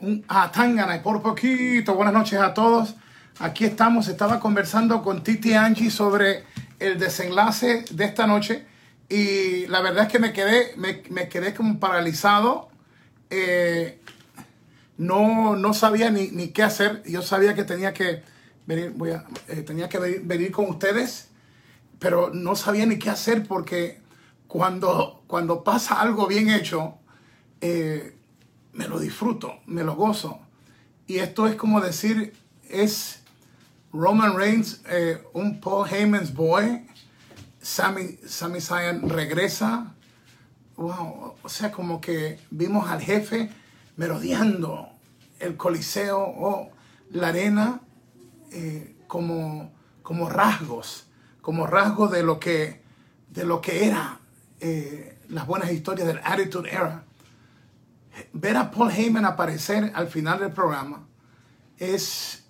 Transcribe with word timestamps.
un 0.00 0.24
Atangana 0.28 0.96
y 0.96 1.00
por 1.00 1.22
poquito. 1.22 1.94
Buenas 1.94 2.14
noches 2.14 2.38
a 2.38 2.54
todos. 2.54 2.94
Aquí 3.38 3.64
estamos. 3.64 4.08
Estaba 4.08 4.40
conversando 4.40 5.02
con 5.02 5.22
Titi 5.22 5.54
Angie 5.54 5.90
sobre 5.90 6.44
el 6.78 6.98
desenlace 6.98 7.84
de 7.90 8.04
esta 8.04 8.26
noche 8.26 8.66
y 9.08 9.66
la 9.66 9.80
verdad 9.80 10.06
es 10.06 10.12
que 10.12 10.18
me 10.18 10.32
quedé, 10.32 10.74
me, 10.76 11.02
me 11.10 11.28
quedé 11.28 11.54
como 11.54 11.78
paralizado. 11.78 12.68
Eh, 13.30 14.00
no, 14.98 15.56
no 15.56 15.74
sabía 15.74 16.10
ni, 16.10 16.28
ni, 16.28 16.48
qué 16.48 16.62
hacer. 16.62 17.02
Yo 17.06 17.22
sabía 17.22 17.54
que 17.54 17.64
tenía 17.64 17.92
que 17.92 18.22
venir, 18.66 18.92
voy 18.96 19.10
a, 19.10 19.24
eh, 19.48 19.62
tenía 19.62 19.88
que 19.88 19.98
venir, 19.98 20.22
venir, 20.24 20.50
con 20.50 20.66
ustedes, 20.68 21.28
pero 21.98 22.30
no 22.32 22.56
sabía 22.56 22.86
ni 22.86 22.98
qué 22.98 23.10
hacer 23.10 23.46
porque 23.46 24.00
cuando, 24.46 25.22
cuando 25.26 25.64
pasa 25.64 26.00
algo 26.00 26.26
bien 26.26 26.50
hecho, 26.50 26.98
eh, 27.60 28.15
me 28.76 28.86
lo 28.88 29.00
disfruto, 29.00 29.58
me 29.66 29.82
lo 29.82 29.96
gozo. 29.96 30.40
Y 31.06 31.18
esto 31.18 31.46
es 31.46 31.56
como 31.56 31.80
decir, 31.80 32.34
es 32.68 33.22
Roman 33.92 34.36
Reigns, 34.36 34.82
eh, 34.88 35.22
un 35.32 35.60
Paul 35.60 35.88
Heyman's 35.90 36.34
boy. 36.34 36.86
Sami, 37.60 38.18
Sami 38.26 38.60
Zayn 38.60 39.08
regresa. 39.08 39.94
Wow, 40.76 41.34
o 41.42 41.48
sea, 41.48 41.72
como 41.72 42.00
que 42.00 42.38
vimos 42.50 42.88
al 42.90 43.00
jefe 43.00 43.50
merodeando 43.96 44.90
el 45.38 45.56
coliseo 45.56 46.20
o 46.20 46.70
la 47.10 47.28
arena 47.28 47.80
eh, 48.52 48.94
como, 49.06 49.72
como 50.02 50.28
rasgos, 50.28 51.06
como 51.40 51.66
rasgos 51.66 52.10
de 52.10 52.22
lo 52.22 52.38
que, 52.38 52.82
de 53.30 53.44
lo 53.44 53.62
que 53.62 53.86
era 53.86 54.20
eh, 54.60 55.18
las 55.28 55.46
buenas 55.46 55.72
historias 55.72 56.06
del 56.06 56.20
Attitude 56.22 56.70
Era. 56.70 57.04
Ver 58.32 58.56
a 58.56 58.70
Paul 58.70 58.90
Heyman 58.90 59.24
aparecer 59.24 59.92
al 59.94 60.08
final 60.08 60.38
del 60.38 60.52
programa 60.52 61.06
es 61.78 62.46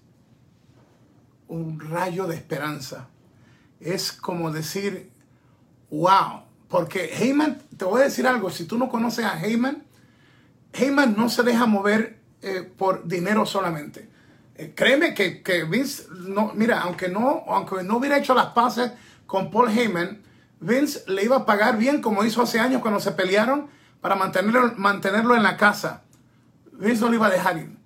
un 1.49 1.81
rayo 1.81 2.27
de 2.27 2.37
esperanza. 2.37 3.09
Es 3.81 4.13
como 4.13 4.51
decir, 4.51 5.11
wow, 5.91 6.43
porque 6.69 7.11
Heyman, 7.15 7.63
te 7.77 7.85
voy 7.85 8.01
a 8.01 8.05
decir 8.05 8.27
algo, 8.27 8.51
si 8.51 8.65
tú 8.65 8.79
no 8.79 8.89
conoces 8.89 9.25
a 9.25 9.41
Heyman, 9.41 9.85
Heyman 10.73 11.15
no 11.17 11.29
se 11.29 11.43
deja 11.43 11.67
mover 11.67 12.21
eh, 12.43 12.63
por 12.77 13.07
dinero 13.07 13.47
solamente. 13.47 14.09
Eh, 14.57 14.73
créeme 14.75 15.15
que, 15.15 15.43
que, 15.43 15.65
Vince, 15.65 16.05
no, 16.11 16.53
mira, 16.55 16.81
aunque 16.81 17.09
no, 17.09 17.45
aunque 17.49 17.83
no 17.83 17.99
hubiera 17.99 18.19
hecho 18.19 18.35
las 18.35 18.47
paces 18.47 18.93
con 19.27 19.51
Paul 19.51 19.71
Heyman, 19.71 20.23
Vince 20.61 21.05
le 21.09 21.25
iba 21.25 21.37
a 21.37 21.47
pagar 21.47 21.77
bien 21.77 22.01
como 22.01 22.25
hizo 22.25 22.43
hace 22.43 22.59
años 22.59 22.81
cuando 22.81 23.01
se 23.01 23.13
pelearon 23.13 23.69
para 24.07 24.15
mantenerlo, 24.15 24.73
mantenerlo 24.77 25.35
en 25.35 25.43
la 25.43 25.57
casa. 25.57 26.03
Vince 26.75 27.01
no 27.01 27.09
lo 27.09 27.17
iba 27.17 27.27
a 27.27 27.31
dejar 27.31 27.59
ir. 27.59 27.77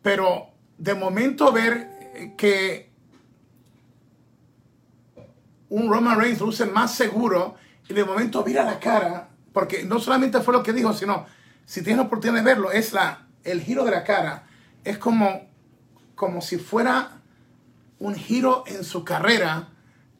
Pero 0.00 0.50
de 0.78 0.94
momento 0.94 1.50
ver 1.50 2.36
que 2.38 2.92
un 5.68 5.90
Roman 5.90 6.20
Reigns 6.20 6.40
luce 6.40 6.66
más 6.66 6.94
seguro 6.94 7.56
y 7.88 7.94
de 7.94 8.04
momento 8.04 8.44
mira 8.46 8.62
la 8.62 8.78
cara, 8.78 9.30
porque 9.52 9.82
no 9.82 9.98
solamente 9.98 10.40
fue 10.40 10.54
lo 10.54 10.62
que 10.62 10.72
dijo, 10.72 10.92
sino 10.92 11.26
si 11.64 11.82
tienes 11.82 11.96
la 11.96 12.04
oportunidad 12.04 12.44
de 12.44 12.48
verlo, 12.48 12.70
es 12.70 12.92
la, 12.92 13.26
el 13.42 13.60
giro 13.60 13.84
de 13.84 13.90
la 13.90 14.04
cara. 14.04 14.44
Es 14.84 14.98
como, 14.98 15.48
como 16.14 16.42
si 16.42 16.58
fuera 16.58 17.22
un 17.98 18.14
giro 18.14 18.62
en 18.68 18.84
su 18.84 19.02
carrera, 19.02 19.70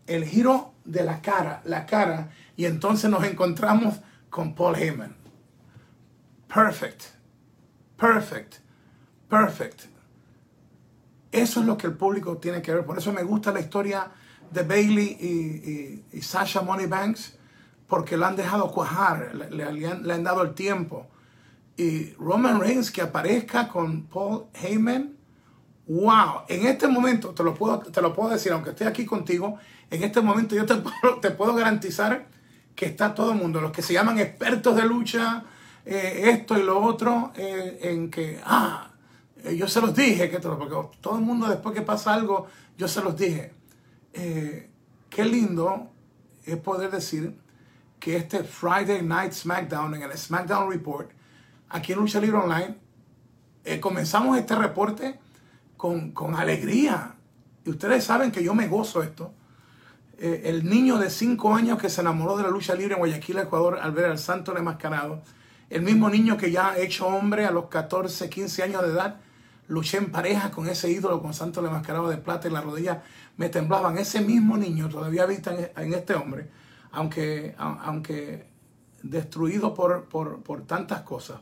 el 0.09 0.25
giro 0.25 0.75
de 0.85 1.05
la 1.05 1.23
cara, 1.23 1.63
la 1.67 1.87
cara, 1.87 2.31
y 2.57 2.65
entonces 2.65 3.09
nos 3.09 3.23
encontramos 3.23 3.95
con 4.29 4.57
Paul 4.57 4.75
Heyman. 4.75 5.26
Perfect, 6.57 7.03
perfect, 7.99 8.55
perfect. 9.29 9.81
Eso 11.31 11.61
es 11.61 11.67
lo 11.67 11.77
que 11.77 11.87
el 11.87 11.93
público 11.93 12.39
tiene 12.39 12.63
que 12.63 12.73
ver. 12.73 12.87
Por 12.87 12.97
eso 12.97 13.13
me 13.13 13.23
gusta 13.23 13.53
la 13.53 13.61
historia 13.61 14.11
de 14.51 14.63
Bailey 14.63 15.19
y, 15.21 15.27
y, 15.71 16.05
y 16.15 16.23
Sasha 16.23 16.63
Moneybanks, 16.63 17.37
porque 17.87 18.17
lo 18.17 18.25
han 18.25 18.37
dejado 18.37 18.71
cuajar, 18.71 19.35
le, 19.35 19.87
han, 19.87 20.25
dado 20.25 20.41
el 20.41 20.55
tiempo. 20.55 21.07
Y 21.77 22.15
Roman 22.15 22.59
Reigns 22.59 22.91
que 22.91 23.03
aparezca 23.03 23.69
con 23.69 24.07
Paul 24.07 24.47
Heyman, 24.55 25.15
wow, 25.87 26.45
en 26.49 26.67
este 26.69 26.89
momento, 26.89 27.35
te 27.35 27.43
lo 27.43 27.53
puedo, 27.53 27.81
te 27.81 28.01
lo 28.01 28.15
puedo 28.15 28.31
decir, 28.31 28.53
aunque 28.53 28.71
esté 28.71 28.87
aquí 28.87 29.05
contigo, 29.05 29.59
en 29.91 30.03
este 30.03 30.23
momento 30.23 30.55
yo 30.55 30.65
te, 30.65 30.83
te 31.21 31.33
puedo 31.33 31.55
garantizar 31.55 32.29
que 32.75 32.87
está 32.87 33.15
todo 33.15 33.33
el 33.33 33.39
mundo, 33.39 33.61
los 33.61 33.73
que 33.73 33.83
se 33.83 33.93
llaman 33.93 34.19
expertos 34.19 34.75
de 34.75 34.87
lucha, 34.87 35.45
eh, 35.87 36.31
esto 36.31 36.59
y 36.59 36.63
lo 36.63 36.85
otro, 36.85 37.33
eh, 37.37 37.79
en 37.83 38.11
que, 38.11 38.41
ah, 38.45 38.91
yo 39.57 39.69
se 39.69 39.81
los 39.81 39.95
dije, 39.95 40.29
que 40.29 40.41
todo, 40.41 40.59
porque 40.59 40.75
todo 41.01 41.17
el 41.17 41.25
mundo 41.25 41.49
después 41.49 41.75
que 41.75 41.83
pasa 41.83 42.13
algo, 42.13 42.47
yo 42.77 42.89
se 42.89 43.03
los 43.03 43.17
dije. 43.17 43.53
Eh, 44.13 44.71
qué 45.09 45.25
lindo 45.25 45.91
es 46.45 46.57
poder 46.57 46.91
decir 46.91 47.39
que 48.01 48.17
este 48.17 48.45
Friday 48.45 49.03
Night 49.03 49.33
SmackDown, 49.33 49.95
en 49.95 50.03
el 50.03 50.17
SmackDown 50.17 50.71
Report, 50.71 51.11
aquí 51.69 51.93
en 51.93 51.99
Lucha 51.99 52.21
Libre 52.21 52.39
Online, 52.39 52.77
eh, 53.65 53.81
comenzamos 53.81 54.39
este 54.39 54.55
reporte 54.55 55.19
con, 55.77 56.13
con, 56.13 56.35
alegría. 56.35 57.15
Y 57.65 57.71
ustedes 57.71 58.05
saben 58.05 58.31
que 58.31 58.43
yo 58.43 58.55
me 58.55 58.69
gozo 58.69 59.03
esto. 59.03 59.33
Eh, 60.19 60.43
el 60.47 60.69
niño 60.69 60.99
de 60.99 61.11
5 61.11 61.55
años 61.55 61.79
que 61.79 61.91
se 61.91 62.01
enamoró 62.01 62.37
de 62.37 62.45
la 62.45 62.51
lucha 62.51 62.75
libre 62.75 62.95
en 62.95 63.01
Guayaquil, 63.01 63.39
Ecuador, 63.39 63.79
al 63.81 63.93
ver 63.93 64.07
al 64.07 64.19
santo 64.19 64.57
enmascarado. 64.57 65.23
El 65.69 65.83
mismo 65.83 66.09
niño 66.09 66.37
que 66.37 66.51
ya 66.51 66.71
ha 66.71 66.79
hecho 66.79 67.07
hombre 67.07 67.45
a 67.45 67.51
los 67.51 67.67
14, 67.67 68.29
15 68.29 68.63
años 68.63 68.83
de 68.83 68.89
edad. 68.89 69.21
Luché 69.69 69.99
en 69.99 70.13
pareja 70.13 70.53
con 70.53 70.69
ese 70.69 70.91
ídolo, 70.91 71.21
con 71.21 71.35
santo 71.35 71.65
enmascarado 71.65 72.09
de 72.09 72.19
plata 72.19 72.47
en 72.47 72.55
la 72.55 72.61
rodilla 72.61 73.03
me 73.37 73.49
temblaban. 73.49 73.99
Ese 73.99 74.21
mismo 74.21 74.57
niño 74.57 74.89
todavía 74.89 75.25
habita 75.25 75.53
en, 75.77 75.93
este 75.93 76.15
hombre, 76.15 76.49
aunque, 76.93 77.57
aunque 77.59 78.47
destruido 79.03 79.75
por, 79.75 80.05
por, 80.05 80.43
por, 80.45 80.67
tantas 80.67 81.03
cosas, 81.03 81.41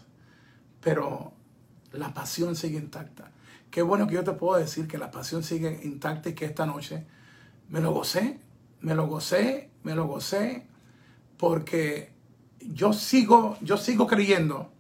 pero 0.81 1.35
la 1.93 2.15
pasión 2.15 2.57
sigue 2.57 2.79
intacta. 2.79 3.31
Qué 3.71 3.83
bueno 3.83 4.07
que 4.07 4.15
yo 4.15 4.25
te 4.25 4.33
puedo 4.33 4.59
decir 4.59 4.89
que 4.89 4.97
la 4.97 5.11
pasión 5.11 5.43
sigue 5.43 5.81
intacta 5.83 6.31
y 6.31 6.35
que 6.35 6.47
esta 6.47 6.65
noche 6.65 7.05
me 7.69 7.81
lo 7.81 7.93
gocé, 7.93 8.41
me 8.81 8.95
lo 8.95 9.07
gocé, 9.07 9.71
me 9.83 9.95
lo 9.95 10.07
gocé, 10.07 10.67
porque 11.37 12.14
yo 12.73 12.93
sigo, 12.93 13.59
yo 13.61 13.77
sigo 13.77 14.07
creyendo 14.07 14.73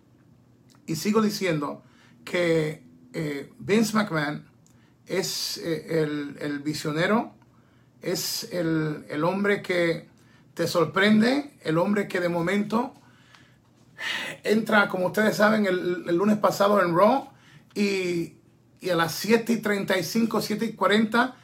y 0.86 0.96
sigo 0.96 1.22
diciendo 1.22 1.82
que 2.24 2.82
eh, 3.12 3.52
Vince 3.58 3.96
McMahon 3.96 4.46
es 5.06 5.58
eh, 5.58 6.02
el, 6.02 6.36
el, 6.40 6.60
visionero, 6.60 7.34
es 8.00 8.48
el, 8.52 9.04
el, 9.08 9.24
hombre 9.24 9.62
que 9.62 10.08
te 10.54 10.66
sorprende, 10.66 11.52
el 11.62 11.78
hombre 11.78 12.08
que 12.08 12.20
de 12.20 12.28
momento 12.28 12.94
entra, 14.44 14.88
como 14.88 15.06
ustedes 15.06 15.36
saben, 15.36 15.66
el, 15.66 16.04
el 16.08 16.16
lunes 16.16 16.38
pasado 16.38 16.82
en 16.82 16.96
Raw 16.96 17.28
y, 17.74 18.34
y, 18.80 18.90
a 18.90 18.96
las 18.96 19.12
7 19.12 19.52
y 19.52 19.56
35, 19.58 20.40
7 20.40 20.64
y 20.64 20.72
40 20.72 21.36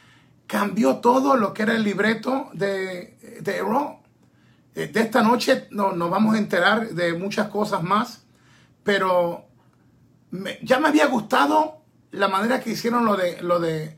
cambió 0.47 0.97
todo 0.97 1.37
lo 1.37 1.55
que 1.55 1.63
era 1.63 1.75
el 1.77 1.85
libreto 1.85 2.51
de, 2.55 3.39
de 3.41 3.63
Raw. 3.63 4.00
Eh, 4.75 4.87
de 4.87 5.01
esta 5.01 5.23
noche 5.23 5.69
no, 5.71 5.93
nos 5.93 6.11
vamos 6.11 6.35
a 6.35 6.39
enterar 6.39 6.91
de 6.91 7.15
muchas 7.15 7.49
cosas 7.49 7.83
más, 7.83 8.25
pero 8.85 9.47
ya 10.63 10.79
me 10.79 10.89
había 10.89 11.07
gustado 11.07 11.83
la 12.13 12.29
manera 12.29 12.61
que 12.61 12.71
hicieron 12.71 13.05
lo 13.05 13.17
de, 13.17 13.43
lo 13.43 13.61
de 13.61 13.97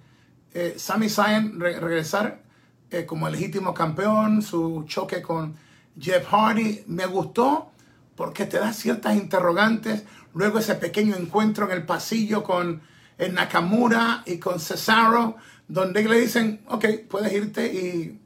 eh, 0.54 0.76
Zayn 0.78 1.60
re 1.60 1.78
regresar 1.78 2.42
eh, 2.90 3.06
como 3.06 3.28
legítimo 3.28 3.72
campeón, 3.72 4.42
su 4.42 4.84
choque 4.86 5.22
con 5.22 5.56
Jeff 5.98 6.26
Hardy, 6.30 6.84
me 6.88 7.06
gustó 7.06 7.70
porque 8.16 8.44
te 8.44 8.58
da 8.58 8.72
ciertas 8.72 9.16
interrogantes. 9.16 10.04
Luego 10.34 10.58
ese 10.58 10.74
pequeño 10.74 11.16
encuentro 11.16 11.64
en 11.66 11.72
el 11.72 11.86
pasillo 11.86 12.42
con 12.42 12.82
eh, 13.16 13.30
Nakamura 13.30 14.22
y 14.26 14.38
con 14.38 14.60
Cesaro, 14.60 15.36
donde 15.68 16.04
le 16.04 16.20
dicen, 16.20 16.60
ok, 16.68 16.84
puedes 17.08 17.32
irte 17.32 17.66
y 17.66 18.20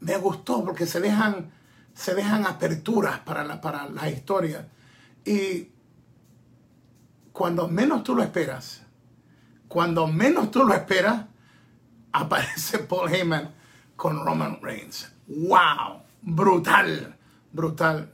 me 0.00 0.16
gustó 0.18 0.64
porque 0.64 0.86
se 0.86 1.00
dejan, 1.00 1.52
se 1.94 2.14
dejan 2.14 2.46
aperturas 2.46 3.20
para 3.20 3.44
la, 3.44 3.60
para 3.60 4.10
historia. 4.10 4.68
Y 5.24 5.68
cuando 7.32 7.68
menos 7.68 8.02
tú 8.02 8.14
lo 8.14 8.22
esperas, 8.22 8.82
cuando 9.68 10.06
menos 10.06 10.50
tú 10.50 10.64
lo 10.64 10.74
esperas, 10.74 11.26
aparece 12.12 12.78
Paul 12.78 13.12
Heyman 13.12 13.54
con 13.96 14.24
Roman 14.24 14.60
Reigns. 14.60 15.10
¡Wow! 15.26 16.02
Brutal, 16.22 17.16
brutal. 17.52 18.10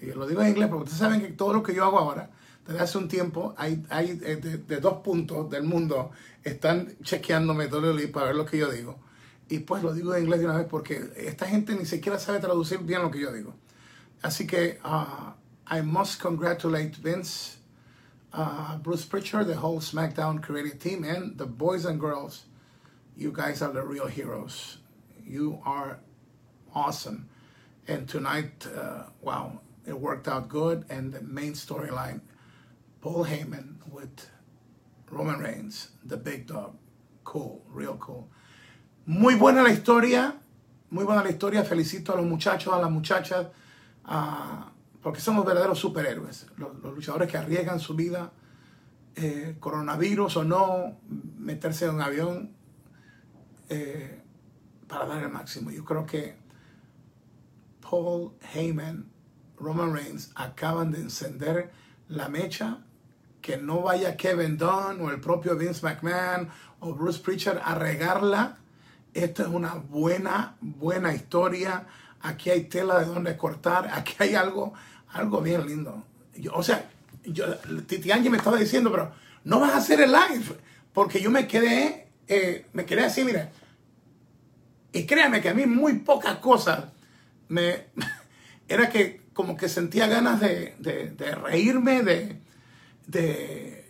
Y, 0.00 0.12
lo 0.12 0.26
digo 0.26 0.42
en 0.42 0.48
inglés 0.48 0.68
porque 0.68 0.84
ustedes 0.84 0.98
saben 0.98 1.20
que 1.20 1.28
todo 1.28 1.52
lo 1.52 1.62
que 1.62 1.74
yo 1.74 1.84
hago 1.84 1.98
ahora, 1.98 2.30
desde 2.66 2.80
hace 2.80 2.98
un 2.98 3.08
tiempo, 3.08 3.54
hay, 3.56 3.84
hay 3.90 4.14
de, 4.14 4.36
de, 4.36 4.80
dos 4.80 4.98
puntos 4.98 5.50
del 5.50 5.64
mundo, 5.64 6.10
están 6.42 6.96
chequeándome 7.02 7.68
todo 7.68 7.90
el 7.90 8.10
para 8.10 8.26
ver 8.26 8.36
lo 8.36 8.46
que 8.46 8.58
yo 8.58 8.70
digo. 8.70 8.98
Y 9.48 9.58
pues 9.60 9.82
lo 9.82 9.92
digo 9.92 10.14
en 10.14 10.24
inglés 10.24 10.40
de 10.40 10.46
una 10.46 10.56
vez 10.56 10.66
porque 10.68 11.12
esta 11.16 11.46
gente 11.46 11.74
ni 11.74 11.84
siquiera 11.84 12.18
sabe 12.18 12.40
traducir 12.40 12.78
bien 12.78 13.02
lo 13.02 13.10
que 13.10 13.20
yo 13.20 13.32
digo. 13.32 13.54
Así 14.22 14.46
que 14.46 14.78
uh, 14.84 15.32
I 15.70 15.82
must 15.82 16.20
congratulate 16.20 16.96
Vince 16.96 17.58
uh, 18.34 18.76
Bruce 18.78 19.04
Pritchard, 19.04 19.46
the 19.46 19.54
whole 19.54 19.80
SmackDown 19.80 20.42
creative 20.42 20.78
team, 20.78 21.04
and 21.04 21.38
the 21.38 21.46
boys 21.46 21.84
and 21.84 22.00
girls. 22.00 22.44
You 23.16 23.30
guys 23.30 23.62
are 23.62 23.72
the 23.72 23.82
real 23.82 24.08
heroes. 24.08 24.78
You 25.24 25.60
are 25.64 26.00
awesome. 26.74 27.28
And 27.86 28.08
tonight, 28.08 28.66
uh, 28.76 29.04
wow, 29.20 29.60
it 29.86 29.98
worked 29.98 30.26
out 30.26 30.48
good. 30.48 30.84
And 30.90 31.12
the 31.12 31.20
main 31.22 31.52
storyline, 31.52 32.20
Paul 33.00 33.24
Heyman 33.24 33.76
with 33.90 34.28
Roman 35.10 35.38
Reigns, 35.38 35.90
the 36.04 36.16
big 36.16 36.46
dog. 36.46 36.76
Cool, 37.22 37.62
real 37.70 37.96
cool. 37.96 38.28
Muy 39.06 39.34
buena 39.34 39.62
la 39.62 39.70
historia, 39.70 40.40
muy 40.88 41.04
buena 41.04 41.22
la 41.22 41.30
historia. 41.30 41.62
Felicito 41.62 42.14
a 42.14 42.16
los 42.16 42.24
muchachos, 42.24 42.72
a 42.72 42.78
las 42.78 42.90
muchachas, 42.90 43.48
porque 45.02 45.20
somos 45.20 45.44
verdaderos 45.44 45.78
superhéroes. 45.78 46.46
Los, 46.56 46.74
los, 46.82 46.94
luchadores 46.94 47.30
que 47.30 47.36
arriesgan 47.36 47.80
su 47.80 47.94
vida, 47.94 48.32
eh, 49.14 49.56
coronavirus 49.60 50.38
o 50.38 50.44
no, 50.44 50.98
meterse 51.38 51.84
en 51.84 51.96
un 51.96 52.00
avión 52.00 52.52
eh, 53.68 54.22
para 54.88 55.04
dar 55.04 55.22
el 55.22 55.28
máximo. 55.28 55.70
Yo 55.70 55.84
creo 55.84 56.06
que 56.06 56.36
Paul 57.82 58.32
Heyman, 58.54 59.10
Roman 59.58 59.92
Reigns 59.92 60.32
acaban 60.34 60.90
de 60.90 61.00
encender 61.00 61.70
la 62.08 62.28
mecha. 62.30 62.78
Que 63.42 63.58
no 63.58 63.82
vaya 63.82 64.16
Kevin 64.16 64.56
Dunn 64.56 65.02
o 65.02 65.10
el 65.10 65.20
propio 65.20 65.54
Vince 65.54 65.84
McMahon 65.86 66.48
o 66.80 66.94
Bruce 66.94 67.20
Pritchard 67.20 67.60
a 67.62 67.74
regarla. 67.74 68.63
Esto 69.14 69.42
es 69.42 69.48
una 69.48 69.74
buena, 69.74 70.56
buena 70.60 71.14
historia. 71.14 71.86
Aquí 72.20 72.50
hay 72.50 72.64
tela 72.64 72.98
de 72.98 73.06
donde 73.06 73.36
cortar. 73.36 73.88
Aquí 73.92 74.14
hay 74.18 74.34
algo, 74.34 74.74
algo 75.12 75.40
bien 75.40 75.66
lindo. 75.66 76.04
Yo, 76.36 76.52
o 76.54 76.62
sea, 76.62 76.90
yo, 77.24 77.56
Titi 77.86 78.10
Angie 78.10 78.30
me 78.30 78.38
estaba 78.38 78.58
diciendo, 78.58 78.90
pero 78.90 79.12
no 79.44 79.60
vas 79.60 79.72
a 79.72 79.76
hacer 79.78 80.00
el 80.00 80.10
live. 80.10 80.58
Porque 80.92 81.20
yo 81.22 81.30
me 81.30 81.46
quedé, 81.46 82.08
eh, 82.26 82.66
me 82.72 82.84
quedé 82.84 83.04
así, 83.04 83.24
mira. 83.24 83.50
Y 84.92 85.06
créame 85.06 85.40
que 85.40 85.48
a 85.48 85.54
mí 85.54 85.66
muy 85.66 86.00
pocas 86.00 86.36
cosas 86.38 86.84
me, 87.48 87.86
era 88.68 88.88
que 88.88 89.22
como 89.32 89.56
que 89.56 89.68
sentía 89.68 90.06
ganas 90.06 90.40
de, 90.40 90.76
de, 90.78 91.34
reírme, 91.34 92.02
de, 92.02 92.40
de, 93.06 93.84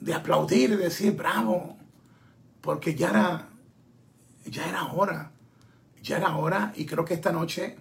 de, 0.00 0.14
aplaudir 0.14 0.78
decir 0.78 1.12
bravo, 1.12 1.76
porque 2.62 2.94
ya 2.94 3.10
era, 3.10 3.49
ya 4.44 4.68
era 4.68 4.84
hora, 4.84 5.32
ya 6.02 6.16
era 6.16 6.36
hora 6.36 6.72
y 6.76 6.86
creo 6.86 7.04
que 7.04 7.14
esta 7.14 7.32
noche 7.32 7.76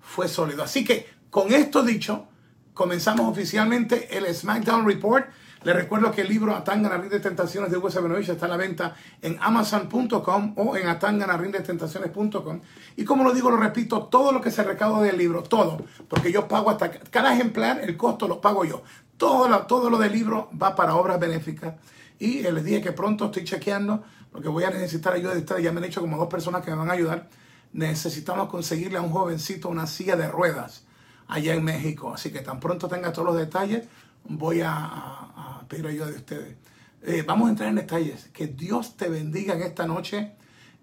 fue 0.00 0.28
sólido. 0.28 0.62
Así 0.62 0.84
que 0.84 1.08
con 1.30 1.52
esto 1.52 1.82
dicho, 1.82 2.26
comenzamos 2.74 3.30
oficialmente 3.30 4.16
el 4.16 4.32
SmackDown 4.34 4.86
Report. 4.86 5.26
Les 5.64 5.76
recuerdo 5.76 6.10
que 6.10 6.22
el 6.22 6.28
libro 6.28 6.56
Atangana 6.56 6.98
de 6.98 7.20
Tentaciones 7.20 7.70
de 7.70 7.76
Hugo 7.76 7.88
Sabinovich 7.88 8.28
está 8.28 8.46
a 8.46 8.48
la 8.48 8.56
venta 8.56 8.96
en 9.20 9.38
amazon.com 9.40 10.54
o 10.56 10.76
en 10.76 10.88
atanganarindetentaciones.com. 10.88 12.60
Y 12.96 13.04
como 13.04 13.22
lo 13.22 13.32
digo, 13.32 13.48
lo 13.48 13.56
repito, 13.56 14.04
todo 14.06 14.32
lo 14.32 14.40
que 14.40 14.50
se 14.50 14.64
recauda 14.64 15.02
del 15.02 15.16
libro, 15.16 15.42
todo, 15.44 15.84
porque 16.08 16.32
yo 16.32 16.48
pago 16.48 16.70
hasta 16.70 16.90
cada 16.90 17.32
ejemplar, 17.32 17.80
el 17.80 17.96
costo 17.96 18.26
lo 18.26 18.40
pago 18.40 18.64
yo. 18.64 18.82
Todo 19.16 19.48
lo, 19.48 19.66
todo 19.66 19.88
lo 19.88 19.98
del 19.98 20.12
libro 20.12 20.50
va 20.60 20.74
para 20.74 20.96
obras 20.96 21.20
benéficas. 21.20 21.74
Y 22.18 22.42
les 22.42 22.64
dije 22.64 22.82
que 22.82 22.92
pronto 22.92 23.26
estoy 23.26 23.44
chequeando, 23.44 24.02
porque 24.32 24.48
voy 24.48 24.64
a 24.64 24.70
necesitar 24.70 25.12
ayuda 25.12 25.34
de 25.34 25.40
ustedes. 25.40 25.62
Ya 25.62 25.72
me 25.72 25.78
han 25.78 25.84
dicho 25.84 26.00
como 26.00 26.16
dos 26.16 26.28
personas 26.28 26.64
que 26.64 26.70
me 26.70 26.78
van 26.78 26.90
a 26.90 26.94
ayudar. 26.94 27.28
Necesitamos 27.72 28.48
conseguirle 28.48 28.98
a 28.98 29.02
un 29.02 29.10
jovencito 29.10 29.68
una 29.68 29.86
silla 29.86 30.16
de 30.16 30.26
ruedas 30.26 30.84
allá 31.28 31.54
en 31.54 31.62
México. 31.62 32.12
Así 32.14 32.32
que 32.32 32.40
tan 32.40 32.58
pronto 32.58 32.88
tenga 32.88 33.12
todos 33.12 33.28
los 33.28 33.36
detalles, 33.36 33.86
voy 34.24 34.62
a, 34.64 35.62
pedir 35.68 35.86
ayuda 35.86 36.06
de 36.06 36.16
ustedes. 36.16 36.56
Eh, 37.02 37.24
vamos 37.26 37.48
a 37.48 37.50
entrar 37.50 37.68
en 37.68 37.76
detalles. 37.76 38.30
Que 38.32 38.46
Dios 38.46 38.96
te 38.96 39.08
bendiga 39.08 39.54
en 39.54 39.62
esta 39.62 39.86
noche. 39.86 40.32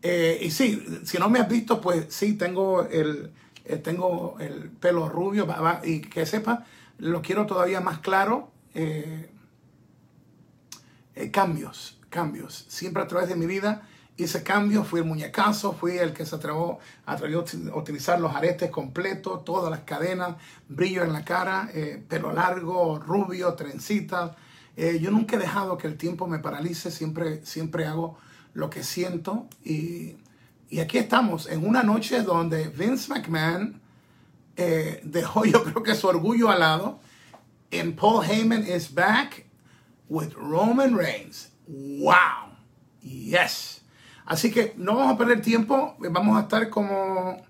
Eh, 0.01 0.39
y 0.41 0.51
sí, 0.51 1.01
si 1.03 1.17
no 1.17 1.29
me 1.29 1.39
has 1.39 1.49
visto, 1.49 1.81
pues 1.81 2.05
sí, 2.09 2.33
tengo 2.33 2.83
el, 2.83 3.31
eh, 3.65 3.77
tengo 3.77 4.37
el 4.39 4.69
pelo 4.69 5.09
rubio. 5.09 5.47
Y 5.83 6.01
que 6.01 6.25
sepa, 6.27 6.65
lo 6.99 7.21
quiero 7.23 7.47
todavía 7.47 7.81
más 7.81 7.99
claro. 7.99 8.51
cambios, 11.31 11.98
cambios. 12.09 12.65
Siempre 12.67 13.03
a 13.03 13.07
través 13.07 13.29
de 13.29 13.35
mi 13.35 13.45
vida 13.45 13.87
hice 14.17 14.43
cambios, 14.43 14.87
fui 14.87 14.99
el 14.99 15.05
muñecazo, 15.05 15.73
fui 15.73 15.97
el 15.97 16.13
que 16.13 16.25
se 16.25 16.35
atrevió, 16.35 16.79
atrevió 17.05 17.39
a 17.73 17.77
utilizar 17.77 18.19
los 18.19 18.35
aretes 18.35 18.69
completos, 18.69 19.45
todas 19.45 19.71
las 19.71 19.81
cadenas, 19.81 20.35
brillo 20.67 21.03
en 21.03 21.13
la 21.13 21.23
cara, 21.23 21.69
eh, 21.73 22.03
pelo 22.07 22.33
largo, 22.33 22.99
rubio, 22.99 23.53
trencita. 23.53 24.35
Eh, 24.75 24.99
yo 25.01 25.11
nunca 25.11 25.35
he 25.35 25.39
dejado 25.39 25.77
que 25.77 25.87
el 25.87 25.97
tiempo 25.97 26.27
me 26.27 26.39
paralice, 26.39 26.91
siempre, 26.91 27.45
siempre 27.45 27.85
hago 27.85 28.17
lo 28.53 28.69
que 28.69 28.83
siento. 28.83 29.47
Y, 29.63 30.17
y 30.69 30.79
aquí 30.79 30.97
estamos, 30.97 31.47
en 31.47 31.65
una 31.65 31.83
noche 31.83 32.21
donde 32.21 32.67
Vince 32.67 33.13
McMahon 33.13 33.79
eh, 34.57 34.99
dejó 35.03 35.45
yo 35.45 35.63
creo 35.63 35.83
que 35.83 35.95
su 35.95 36.07
orgullo 36.07 36.49
al 36.49 36.59
lado. 36.59 36.99
And 37.71 37.95
Paul 37.95 38.23
Heyman 38.23 38.65
is 38.65 38.93
back 38.93 39.45
with 40.09 40.33
Roman 40.33 40.95
Reigns. 40.95 41.48
Wow. 41.69 42.57
Yes. 43.01 43.81
Así 44.25 44.51
que 44.51 44.73
no 44.75 44.95
vamos 44.95 45.13
a 45.13 45.17
perder 45.17 45.41
tiempo, 45.41 45.95
vamos 45.99 46.37
a 46.37 46.41
estar 46.41 46.69
como 46.69 47.41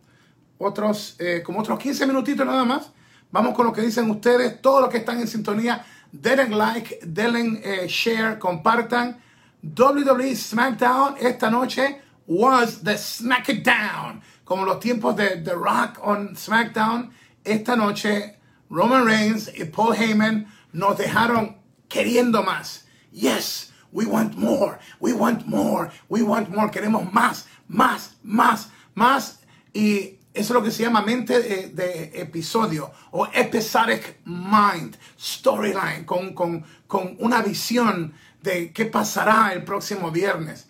otros, 0.57 1.16
eh, 1.19 1.42
como 1.44 1.60
otros 1.60 1.80
15 1.80 2.06
minutitos 2.06 2.45
nada 2.45 2.66
más. 2.66 2.92
Vamos 3.31 3.54
con 3.56 3.66
lo 3.66 3.74
que 3.74 3.81
dicen 3.81 4.10
ustedes, 4.10 4.62
todos 4.62 4.81
los 4.81 4.89
que 4.89 4.98
están 4.98 5.19
en 5.19 5.27
sintonía, 5.27 5.86
denle 6.12 6.50
like, 6.50 7.00
denle 7.04 7.62
eh, 7.63 7.88
share, 7.88 8.38
compartan. 8.39 9.21
WWE 9.62 10.36
SmackDown 10.36 11.15
esta 11.19 11.50
noche 11.50 12.01
was 12.27 12.81
the 12.83 12.98
SmackDown. 12.98 14.22
Como 14.44 14.65
los 14.65 14.80
tiempos 14.80 15.15
de 15.15 15.38
The 15.38 15.54
Rock 15.54 16.00
on 16.01 16.36
SmackDown, 16.36 17.12
esta 17.44 17.75
noche 17.75 18.38
Roman 18.69 19.06
Reigns 19.06 19.51
y 19.56 19.65
Paul 19.65 19.95
Heyman 19.95 20.48
nos 20.74 20.98
dejaron 20.98 21.57
queriendo 21.88 22.44
más. 22.44 22.86
Yes, 23.12 23.69
We 23.91 24.06
want 24.06 24.36
more, 24.38 24.80
we 25.00 25.13
want 25.13 25.45
more, 25.45 25.89
we 26.09 26.21
want 26.21 26.50
more. 26.50 26.69
Queremos 26.71 27.12
más, 27.12 27.47
más, 27.68 28.18
más, 28.24 28.69
más. 28.94 29.39
Y 29.74 30.19
eso 30.33 30.53
es 30.53 30.59
lo 30.59 30.63
que 30.63 30.71
se 30.71 30.83
llama 30.83 31.01
mente 31.01 31.41
de, 31.41 31.69
de 31.69 32.21
episodio 32.21 32.91
o 33.12 33.27
episodic 33.33 34.19
mind, 34.25 34.95
storyline, 35.19 36.05
con, 36.05 36.34
con, 36.34 36.63
con 36.88 37.15
una 37.19 37.41
visión 37.41 38.13
de 38.41 38.72
qué 38.72 38.86
pasará 38.86 39.51
el 39.53 39.63
próximo 39.63 40.12
viernes. 40.12 40.67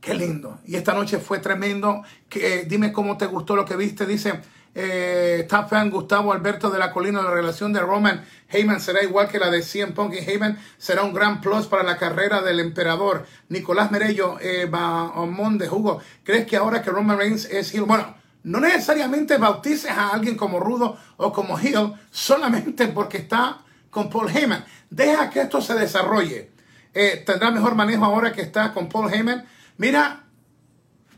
Qué 0.00 0.14
lindo. 0.14 0.58
Y 0.66 0.74
esta 0.74 0.94
noche 0.94 1.18
fue 1.18 1.38
tremendo. 1.38 2.02
Que, 2.28 2.64
dime 2.64 2.92
cómo 2.92 3.16
te 3.16 3.26
gustó 3.26 3.54
lo 3.54 3.64
que 3.64 3.76
viste. 3.76 4.04
Dice, 4.04 4.40
eh, 4.74 5.46
fan 5.68 5.90
Gustavo 5.90 6.32
Alberto 6.32 6.70
de 6.70 6.78
la 6.78 6.92
Colina, 6.92 7.22
la 7.22 7.30
relación 7.30 7.72
de 7.72 7.80
Roman 7.80 8.24
Heyman 8.48 8.80
será 8.80 9.02
igual 9.02 9.28
que 9.28 9.38
la 9.38 9.50
de 9.50 9.62
CM 9.62 9.92
Punk 9.92 10.14
y 10.14 10.18
Heyman 10.18 10.58
será 10.78 11.02
un 11.02 11.12
gran 11.12 11.40
plus 11.40 11.66
para 11.66 11.82
la 11.82 11.98
carrera 11.98 12.42
del 12.42 12.60
emperador. 12.60 13.26
Nicolás 13.48 13.90
Merello, 13.90 14.38
eh, 14.40 14.66
Baumón 14.70 15.58
de 15.58 15.68
Jugo, 15.68 16.00
¿crees 16.24 16.46
que 16.46 16.56
ahora 16.56 16.82
que 16.82 16.90
Roman 16.90 17.18
Reigns 17.18 17.46
es 17.46 17.74
heel? 17.74 17.84
Bueno, 17.84 18.14
no 18.44 18.60
necesariamente 18.60 19.36
bautices 19.36 19.90
a 19.90 20.10
alguien 20.10 20.36
como 20.36 20.58
rudo 20.58 20.96
o 21.16 21.32
como 21.32 21.58
heel 21.58 21.92
solamente 22.10 22.88
porque 22.88 23.18
está 23.18 23.58
con 23.90 24.08
Paul 24.08 24.30
Heyman. 24.30 24.64
Deja 24.90 25.30
que 25.30 25.42
esto 25.42 25.60
se 25.60 25.74
desarrolle. 25.74 26.50
Eh, 26.94 27.22
tendrá 27.24 27.50
mejor 27.50 27.74
manejo 27.74 28.04
ahora 28.04 28.32
que 28.32 28.42
está 28.42 28.72
con 28.72 28.88
Paul 28.88 29.12
Heyman. 29.12 29.44
Mira, 29.76 30.24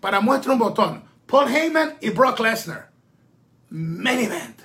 para 0.01 0.21
muestra 0.21 0.53
un 0.53 0.59
botón, 0.59 1.05
Paul 1.27 1.49
Heyman 1.49 1.95
y 2.01 2.11
Brock 2.11 2.41
Lesnar 2.41 2.94
main 3.75 4.21
event. 4.21 4.63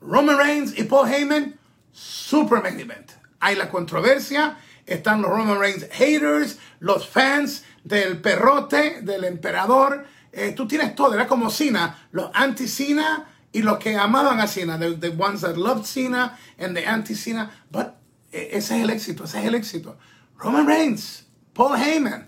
Roman 0.00 0.36
Reigns 0.36 0.76
y 0.76 0.84
Paul 0.84 1.06
Heyman, 1.06 1.54
super 1.92 2.60
main 2.60 2.80
event. 2.80 3.12
Hay 3.40 3.54
la 3.54 3.70
controversia, 3.70 4.56
están 4.86 5.22
los 5.22 5.30
Roman 5.30 5.58
Reigns 5.58 5.86
haters, 5.92 6.58
los 6.80 7.06
fans 7.06 7.64
del 7.84 8.20
perrote, 8.20 9.02
del 9.02 9.22
emperador. 9.22 10.04
Eh, 10.32 10.52
tú 10.52 10.66
tienes 10.66 10.96
todo, 10.96 11.14
era 11.14 11.28
como 11.28 11.48
Cena, 11.48 11.96
los 12.10 12.30
anti-Cena 12.34 13.28
y 13.52 13.62
los 13.62 13.78
que 13.78 13.96
amaban 13.96 14.40
a 14.40 14.48
Cena, 14.48 14.78
the, 14.78 14.96
the 14.96 15.10
ones 15.10 15.42
that 15.42 15.56
loved 15.56 15.86
Cena 15.86 16.36
and 16.58 16.76
the 16.76 16.84
anti-Cena. 16.84 17.50
But 17.70 17.94
eh, 18.32 18.50
ese 18.52 18.76
es 18.76 18.82
el 18.82 18.90
éxito, 18.90 19.24
ese 19.24 19.38
es 19.38 19.44
el 19.44 19.54
éxito. 19.54 19.96
Roman 20.38 20.66
Reigns, 20.66 21.24
Paul 21.54 21.76
Heyman. 21.76 22.26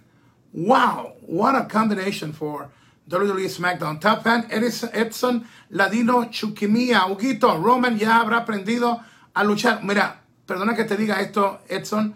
Wow, 0.53 1.15
what 1.23 1.57
a 1.57 1.65
combination 1.65 2.33
for 2.33 2.71
WWE 3.11 3.49
SmackDown. 3.49 3.99
Top 3.99 4.23
fan 4.23 4.47
Edson 4.51 5.45
Ladino 5.71 6.31
Chukimia. 6.31 7.07
Huguito, 7.07 7.61
Roman 7.61 7.99
ya 7.99 8.21
habrá 8.21 8.39
aprendido 8.39 9.01
a 9.35 9.45
luchar. 9.45 9.83
Mira, 9.83 10.23
perdona 10.47 10.77
que 10.77 10.85
te 10.85 10.97
diga 10.97 11.21
esto, 11.21 11.63
Edson. 11.69 12.15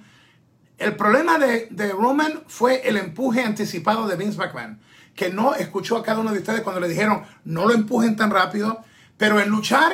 El 0.79 0.97
problema 0.97 1.39
de, 1.39 1.69
de, 1.71 1.93
Roman 1.93 2.45
fue 2.47 2.87
el 2.89 2.97
empuje 2.97 3.43
anticipado 3.43 4.07
de 4.07 4.17
Vince 4.17 4.39
McMahon, 4.39 4.81
que 5.15 5.31
no 5.31 5.55
escuchó 5.55 5.97
a 5.97 6.03
cada 6.03 6.21
uno 6.21 6.33
de 6.33 6.39
ustedes 6.39 6.63
cuando 6.63 6.81
le 6.81 6.89
dijeron 6.89 7.23
no 7.45 7.67
lo 7.67 7.75
empujen 7.75 8.17
tan 8.17 8.31
rápido, 8.31 8.83
pero 9.17 9.41
en 9.41 9.49
luchar, 9.49 9.93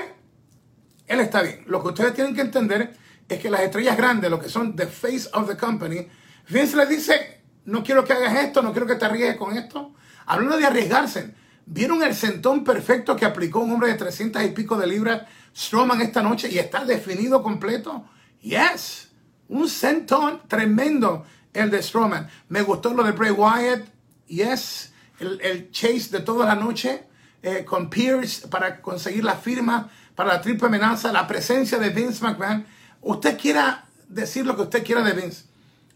él 1.07 1.21
está 1.21 1.43
bien. 1.43 1.65
Lo 1.67 1.83
que 1.83 1.89
ustedes 1.89 2.15
tienen 2.15 2.35
que 2.35 2.41
entender 2.41 2.97
es 3.29 3.39
que 3.39 3.51
las 3.51 3.61
estrellas 3.61 3.97
grandes, 3.97 4.31
lo 4.31 4.41
que 4.41 4.49
son 4.49 4.75
the 4.75 4.87
face 4.87 5.29
of 5.33 5.49
the 5.49 5.57
company, 5.57 6.09
Vince 6.49 6.77
le 6.77 6.87
dice, 6.87 7.43
no 7.67 7.83
quiero 7.83 8.05
que 8.05 8.13
hagas 8.13 8.35
esto, 8.45 8.63
no 8.63 8.73
quiero 8.73 8.87
que 8.87 8.97
te 8.97 9.05
arriesgues 9.05 9.37
con 9.37 9.57
esto. 9.57 9.95
Hablando 10.31 10.59
de 10.59 10.65
arriesgarse, 10.65 11.35
¿vieron 11.67 12.05
el 12.05 12.15
sentón 12.15 12.63
perfecto 12.63 13.17
que 13.17 13.25
aplicó 13.25 13.59
un 13.59 13.73
hombre 13.73 13.89
de 13.89 13.99
300 13.99 14.45
y 14.45 14.51
pico 14.51 14.79
de 14.79 14.87
libras, 14.87 15.23
Strowman, 15.57 16.01
esta 16.03 16.23
noche 16.23 16.49
y 16.49 16.59
está 16.59 16.85
definido 16.85 17.43
completo? 17.43 18.05
Yes, 18.41 19.09
un 19.49 19.69
sentón 19.69 20.43
tremendo 20.47 21.27
el 21.53 21.69
de 21.73 21.83
Strowman. 21.83 22.29
Me 22.49 22.63
gustó 22.63 22.95
lo 22.95 23.03
de 23.03 23.11
Bray 23.11 23.33
Wyatt, 23.33 23.89
yes, 24.29 24.93
el, 25.19 25.73
chase 25.73 26.11
de 26.17 26.21
toda 26.21 26.47
la 26.47 26.55
noche 26.55 27.09
eh, 27.43 27.65
con 27.65 27.91
Pierce 27.91 28.47
para 28.47 28.81
conseguir 28.81 29.25
la 29.25 29.35
firma 29.35 29.91
para 30.15 30.35
la 30.35 30.41
triple 30.41 30.69
amenaza, 30.69 31.11
la 31.11 31.27
presencia 31.27 31.79
de 31.79 31.91
Vince 31.91 32.23
McMahon. 32.23 32.65
Usted 33.01 33.37
quiera 33.37 33.85
decir 34.09 34.47
lo 34.47 34.55
que 34.55 34.63
usted 34.63 34.85
quiera 34.85 35.03
de 35.03 35.13
Vince, 35.13 35.47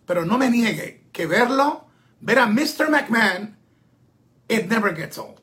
pero 0.04 0.24
no 0.24 0.38
me 0.38 0.50
niegue 0.50 1.04
que 1.12 1.26
verlo, 1.26 1.86
ver 2.20 2.40
a 2.40 2.48
Mr. 2.48 2.90
McMahon, 2.90 3.53
it 4.48 4.66
never 4.68 4.94
gets 4.94 5.18
old. 5.18 5.40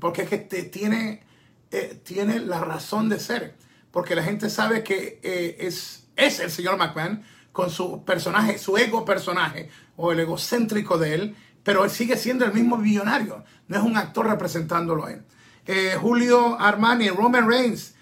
Porque 0.00 0.22
es 0.22 0.28
que 0.28 0.38
tiene, 0.38 1.22
eh, 1.70 2.00
tiene 2.04 2.40
la 2.40 2.60
razón 2.60 3.08
de 3.08 3.18
ser. 3.18 3.54
Porque 3.90 4.14
la 4.14 4.22
gente 4.22 4.50
sabe 4.50 4.82
que 4.82 5.20
eh, 5.22 5.56
es, 5.60 6.08
es 6.16 6.40
el 6.40 6.50
señor 6.50 6.76
McMahon 6.76 7.22
con 7.52 7.70
su 7.70 8.04
personaje, 8.04 8.58
su 8.58 8.76
ego 8.76 9.04
personaje 9.04 9.70
o 9.96 10.10
el 10.10 10.20
egocéntrico 10.20 10.98
de 10.98 11.14
él, 11.14 11.36
pero 11.62 11.84
él 11.84 11.90
sigue 11.90 12.16
siendo 12.16 12.44
el 12.44 12.52
mismo 12.52 12.76
millonario. 12.76 13.44
No 13.68 13.76
es 13.76 13.82
un 13.82 13.96
actor 13.96 14.26
representándolo 14.26 15.06
a 15.06 15.12
él. 15.12 15.22
Eh, 15.66 15.96
Julio 16.00 16.60
Armani, 16.60 17.08
Roman 17.08 17.48
Reigns, 17.48 17.94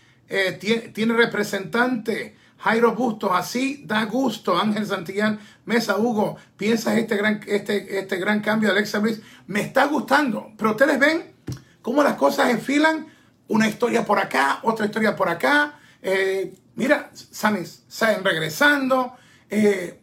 tiene, 0.58 1.14
representante. 1.14 2.36
Jairo 2.62 2.95
Bustos, 2.95 3.31
así 3.35 3.83
da 3.87 4.04
gusto. 4.04 4.57
Ángel 4.57 4.87
Santillán, 4.87 5.40
Mesa 5.64 5.99
Hugo, 5.99 6.37
piensas 6.57 6.97
este 6.97 7.16
gran, 7.16 7.40
este, 7.49 7.99
este 7.99 8.16
gran 8.19 8.40
cambio 8.40 8.69
de 8.69 8.76
Alexa 8.76 9.00
Bliss. 9.00 9.21
Me 9.49 9.62
está 9.62 9.87
gustando. 9.87 10.52
Pero 10.57 10.71
ustedes 10.71 10.99
ven 10.99 11.35
cómo 11.83 12.04
las 12.04 12.14
cosas 12.14 12.50
enfilan. 12.50 13.09
Una 13.49 13.69
historia 13.69 14.04
por 14.04 14.21
acá, 14.21 14.61
otra 14.62 14.87
historia 14.87 15.16
por 15.16 15.28
acá. 15.28 15.81
Eh, 16.00 16.54
mira, 16.76 17.11
Sami 17.12 17.64
Zayn 17.90 18.23
regresando. 18.23 19.16
Eh, 19.50 20.00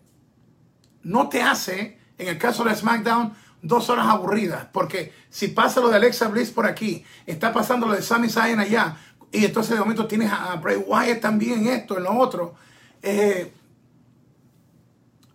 no 1.04 1.30
te 1.30 1.42
hace, 1.42 1.98
en 2.18 2.28
el 2.28 2.38
caso 2.38 2.66
de 2.66 2.76
SmackDown, 2.76 3.34
dos 3.62 3.90
horas 3.90 4.08
aburridas. 4.08 4.68
Porque 4.74 5.14
si 5.30 5.48
pasa 5.48 5.80
lo 5.80 5.90
de 5.90 5.96
Alexa 5.96 6.28
Bliss 6.28 6.52
por 6.52 6.66
aquí, 6.66 7.06
está 7.26 7.54
pasando 7.54 7.88
lo 7.88 7.94
de 7.94 8.02
Sami 8.02 8.28
Zayn 8.28 8.60
allá, 8.60 8.98
y 9.32 9.46
entonces 9.46 9.74
de 9.74 9.80
momento 9.80 10.08
tienes 10.08 10.32
a 10.32 10.56
Bray 10.56 10.78
Wyatt 10.78 11.22
también 11.22 11.68
en 11.68 11.74
esto, 11.74 11.98
en 11.98 12.04
lo 12.04 12.18
otro. 12.18 12.56
Eh, 13.02 13.54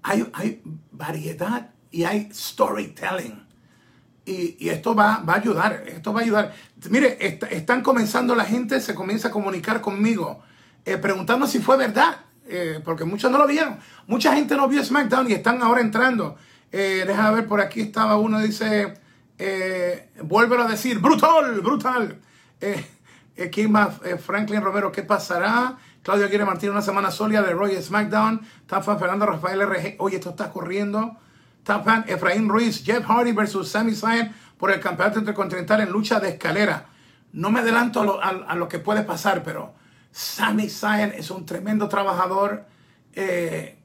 hay, 0.02 0.62
variedad 0.90 1.70
y 1.90 2.04
hay 2.04 2.28
storytelling. 2.32 3.42
Y, 4.26 4.68
esto 4.68 4.94
va, 4.94 5.18
va, 5.18 5.34
a 5.34 5.36
ayudar, 5.36 5.84
esto 5.86 6.12
va 6.12 6.20
a 6.20 6.22
ayudar. 6.22 6.54
Mire, 6.90 7.18
están 7.50 7.82
comenzando 7.82 8.34
la 8.34 8.44
gente, 8.44 8.80
se 8.80 8.94
comienza 8.94 9.28
a 9.28 9.30
comunicar 9.30 9.80
conmigo, 9.80 10.42
eh, 10.84 10.96
preguntando 10.96 11.46
si 11.46 11.58
fue 11.58 11.76
verdad, 11.76 12.16
eh, 12.48 12.80
porque 12.84 13.04
muchos 13.04 13.30
no 13.30 13.38
lo 13.38 13.46
vieron. 13.46 13.78
Mucha 14.06 14.34
gente 14.34 14.56
no 14.56 14.66
vio 14.66 14.82
SmackDown 14.82 15.30
y 15.30 15.34
están 15.34 15.62
ahora 15.62 15.80
entrando. 15.80 16.36
deja 16.70 17.30
ver, 17.30 17.46
por 17.46 17.60
aquí 17.60 17.82
estaba 17.82 18.18
uno, 18.18 18.40
dice, 18.40 18.94
vuelve 20.22 20.60
a 20.60 20.68
decir, 20.68 20.98
brutal, 20.98 21.60
brutal. 21.60 22.18
Eh, 22.60 22.82
¿Quién 23.50 23.72
más? 23.72 24.00
Eh, 24.04 24.16
Franklin 24.16 24.62
Romero, 24.62 24.92
¿qué 24.92 25.02
pasará? 25.02 25.76
Claudio 26.02 26.28
quiere 26.28 26.44
Martín, 26.44 26.70
una 26.70 26.82
semana 26.82 27.10
sólida 27.10 27.42
de 27.42 27.52
Roy 27.52 27.80
SmackDown. 27.80 28.40
Top 28.66 28.84
Fernando 28.84 29.26
Rafael 29.26 29.66
RG. 29.66 29.96
Oye, 29.98 30.16
esto 30.16 30.30
está 30.30 30.50
corriendo. 30.50 31.16
Top 31.64 31.86
Efraín 32.06 32.48
Ruiz, 32.48 32.84
Jeff 32.84 33.04
Hardy 33.06 33.32
versus 33.32 33.70
Sami 33.70 33.94
Zayn 33.94 34.32
por 34.58 34.70
el 34.70 34.80
campeonato 34.80 35.18
intercontinental 35.18 35.80
en 35.80 35.90
lucha 35.90 36.20
de 36.20 36.28
escalera. 36.28 36.86
No 37.32 37.50
me 37.50 37.60
adelanto 37.60 38.20
a 38.22 38.54
lo, 38.54 38.68
que 38.68 38.78
puede 38.78 39.02
pasar, 39.02 39.42
pero 39.42 39.74
Sami 40.12 40.68
Zayn 40.68 41.12
es 41.12 41.30
un 41.30 41.46
tremendo 41.46 41.88
trabajador. 41.88 42.66
Eh, 43.14 43.78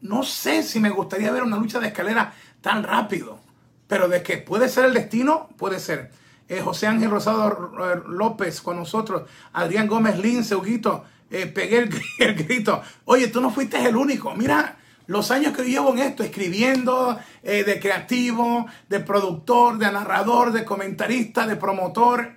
no 0.00 0.22
sé 0.22 0.62
si 0.62 0.80
me 0.80 0.90
gustaría 0.90 1.30
ver 1.30 1.42
una 1.42 1.58
lucha 1.58 1.80
de 1.80 1.88
escalera 1.88 2.32
tan 2.62 2.82
rápido, 2.82 3.38
pero 3.86 4.08
de 4.08 4.22
que 4.22 4.38
puede 4.38 4.68
ser 4.68 4.86
el 4.86 4.94
destino, 4.94 5.50
puede 5.58 5.78
ser. 5.78 6.10
Eh, 6.48 6.62
José 6.62 6.86
Ángel 6.86 7.10
Rosado 7.10 7.72
López 8.06 8.62
con 8.62 8.76
nosotros, 8.76 9.28
Adrián 9.52 9.86
Gómez 9.86 10.18
Lince, 10.18 10.54
Huguito, 10.54 11.04
eh, 11.30 11.46
pegué 11.46 11.88
el, 12.20 12.34
grito. 12.34 12.80
Oye, 13.04 13.28
tú 13.28 13.40
no 13.40 13.50
fuiste 13.50 13.84
el 13.86 13.96
único. 13.96 14.34
Mira, 14.34 14.78
los 15.06 15.30
años 15.30 15.54
que 15.54 15.64
llevo 15.64 15.92
en 15.92 15.98
esto, 15.98 16.22
escribiendo 16.22 17.18
eh, 17.42 17.64
de 17.64 17.78
creativo, 17.78 18.66
de 18.88 19.00
productor, 19.00 19.76
de 19.76 19.92
narrador, 19.92 20.52
de 20.52 20.64
comentarista, 20.64 21.46
de 21.46 21.56
promotor. 21.56 22.36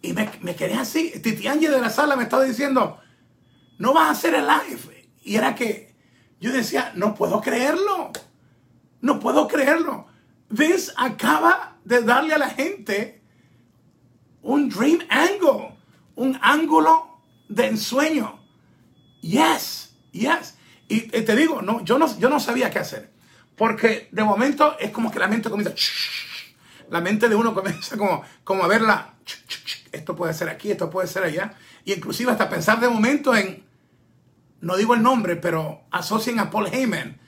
y 0.00 0.12
me, 0.12 0.30
me, 0.40 0.54
quedé 0.54 0.74
así. 0.74 1.12
Titi 1.20 1.48
Ángel 1.48 1.72
de 1.72 1.80
la 1.80 1.90
sala 1.90 2.14
me 2.14 2.24
estaba 2.24 2.44
diciendo, 2.44 2.98
no 3.78 3.92
vas 3.92 4.08
a 4.08 4.12
hacer 4.12 4.34
el 4.34 4.46
live. 4.46 5.08
Y 5.24 5.34
era 5.34 5.56
que 5.56 5.94
yo 6.40 6.52
decía, 6.52 6.92
no 6.94 7.14
puedo 7.16 7.40
creerlo. 7.40 8.12
No 9.00 9.18
puedo 9.18 9.48
creerlo. 9.48 10.06
Vince 10.48 10.92
acaba 10.96 11.73
de 11.84 12.02
darle 12.02 12.34
a 12.34 12.38
la 12.38 12.50
gente 12.50 13.22
un 14.42 14.68
dream 14.68 15.00
angle, 15.08 15.76
un 16.16 16.38
ángulo 16.42 17.20
de 17.48 17.66
ensueño. 17.66 18.40
Yes, 19.20 19.94
yes. 20.12 20.56
Y, 20.88 21.00
te 21.00 21.34
digo, 21.34 21.62
no, 21.62 21.82
yo, 21.84 21.98
no, 21.98 22.18
yo 22.18 22.28
no 22.28 22.40
sabía 22.40 22.70
qué 22.70 22.78
hacer. 22.78 23.10
Porque 23.56 24.08
de 24.12 24.24
momento 24.24 24.76
es 24.78 24.90
como 24.90 25.10
que 25.10 25.18
la 25.18 25.28
mente 25.28 25.48
comienza. 25.48 25.74
La 26.90 27.00
mente 27.00 27.28
de 27.28 27.34
uno 27.34 27.54
comienza 27.54 27.96
como, 27.96 28.22
como 28.44 28.64
a 28.64 28.68
verla. 28.68 29.14
Esto 29.92 30.14
puede 30.14 30.34
ser 30.34 30.48
aquí, 30.48 30.70
esto 30.70 30.90
puede 30.90 31.08
ser 31.08 31.24
allá. 31.24 31.54
Y 31.84 31.92
inclusive 31.92 32.32
hasta 32.32 32.50
pensar 32.50 32.80
de 32.80 32.88
momento 32.88 33.34
en, 33.34 33.64
no 34.60 34.76
digo 34.76 34.94
el 34.94 35.02
nombre, 35.02 35.36
pero 35.36 35.84
asocien 35.90 36.38
a 36.38 36.50
Paul 36.50 36.66
Heyman. 36.66 37.18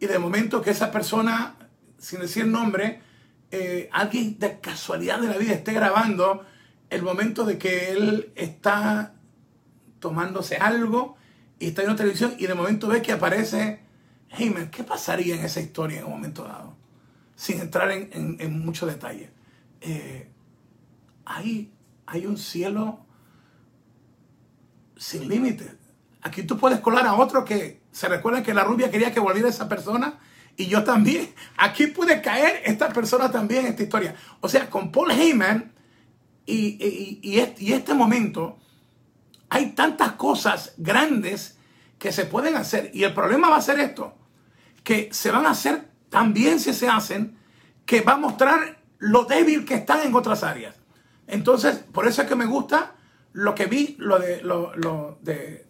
Y 0.00 0.06
de 0.06 0.18
momento 0.18 0.62
que 0.62 0.70
esa 0.70 0.90
persona, 0.90 1.56
sin 1.98 2.20
decir 2.20 2.46
nombre, 2.46 3.02
eh, 3.50 3.88
alguien 3.92 4.38
de 4.38 4.60
casualidad 4.60 5.20
de 5.20 5.28
la 5.28 5.38
vida 5.38 5.52
esté 5.52 5.72
grabando 5.72 6.44
el 6.90 7.02
momento 7.02 7.44
de 7.44 7.58
que 7.58 7.90
él 7.92 8.32
está 8.34 9.14
tomándose 10.00 10.56
algo 10.56 11.16
y 11.58 11.68
está 11.68 11.82
en 11.82 11.88
la 11.88 11.96
televisión 11.96 12.34
y 12.38 12.46
de 12.46 12.54
momento 12.54 12.88
ve 12.88 13.02
que 13.02 13.12
aparece 13.12 13.80
Heyman. 14.30 14.70
¿Qué 14.70 14.84
pasaría 14.84 15.36
en 15.36 15.44
esa 15.44 15.60
historia 15.60 15.98
en 15.98 16.04
un 16.04 16.12
momento 16.12 16.44
dado? 16.44 16.76
Sin 17.34 17.60
entrar 17.60 17.90
en, 17.90 18.64
mucho 18.64 18.86
detalle. 18.86 19.30
Eh, 19.80 20.28
hay, 21.24 21.72
hay 22.06 22.26
un 22.26 22.36
cielo 22.36 23.00
sin 24.96 25.28
límites. 25.28 25.70
Aquí 26.22 26.42
tú 26.42 26.58
puedes 26.58 26.80
colar 26.80 27.06
a 27.06 27.14
otro 27.14 27.44
que 27.44 27.80
se 27.92 28.08
recuerda 28.08 28.42
que 28.42 28.54
la 28.54 28.64
rubia 28.64 28.90
quería 28.90 29.12
que 29.12 29.20
volviera 29.20 29.48
esa 29.48 29.68
persona 29.68 30.18
y 30.56 30.66
yo 30.66 30.84
también. 30.84 31.34
Aquí 31.56 31.86
puede 31.88 32.20
caer 32.22 32.62
esta 32.64 32.88
persona 32.90 33.30
también 33.30 33.66
en 33.66 33.72
esta 33.72 33.82
historia. 33.82 34.14
O 34.40 34.48
sea, 34.48 34.68
con 34.70 34.90
Paul 34.90 35.10
Heyman 35.10 35.72
y, 36.46 37.20
y, 37.22 37.72
este, 37.72 37.94
momento, 37.94 38.58
hay 39.48 39.72
tantas 39.72 40.12
cosas 40.12 40.74
grandes 40.76 41.58
que 41.98 42.12
se 42.12 42.24
pueden 42.24 42.56
hacer. 42.56 42.90
Y 42.94 43.04
el 43.04 43.14
problema 43.14 43.50
va 43.50 43.56
a 43.56 43.62
ser 43.62 43.80
esto, 43.80 44.14
que 44.84 45.10
se 45.12 45.30
van 45.30 45.46
a 45.46 45.50
hacer 45.50 45.88
también 46.08 46.60
si 46.60 46.72
se 46.72 46.88
hacen, 46.88 47.36
que 47.84 48.00
va 48.00 48.14
a 48.14 48.18
mostrar 48.18 48.80
lo 48.98 49.24
débil 49.24 49.64
que 49.64 49.74
están 49.74 50.02
en 50.02 50.14
otras 50.14 50.42
áreas. 50.42 50.76
Entonces, 51.26 51.76
por 51.92 52.06
eso 52.06 52.22
es 52.22 52.28
que 52.28 52.36
me 52.36 52.46
gusta 52.46 52.94
lo 53.32 53.54
que 53.54 53.66
vi, 53.66 53.96
lo 53.98 54.18
de, 54.18 54.40
lo 54.42 55.18
de 55.20 55.66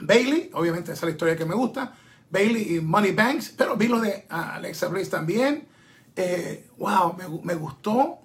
Bailey, 0.00 0.50
obviamente 0.52 0.92
esa 0.92 1.00
es 1.00 1.04
la 1.04 1.10
historia 1.10 1.36
que 1.36 1.44
me 1.44 1.54
gusta, 1.54 1.94
Bailey 2.30 2.76
y 2.76 2.80
Money 2.80 3.12
Banks, 3.12 3.54
pero 3.56 3.76
vi 3.76 3.88
lo 3.88 4.00
de 4.00 4.26
Alexa 4.28 4.88
Bliss 4.88 5.10
también. 5.10 5.66
Eh, 6.14 6.68
wow, 6.78 7.16
me, 7.44 7.54
gustó 7.54 8.18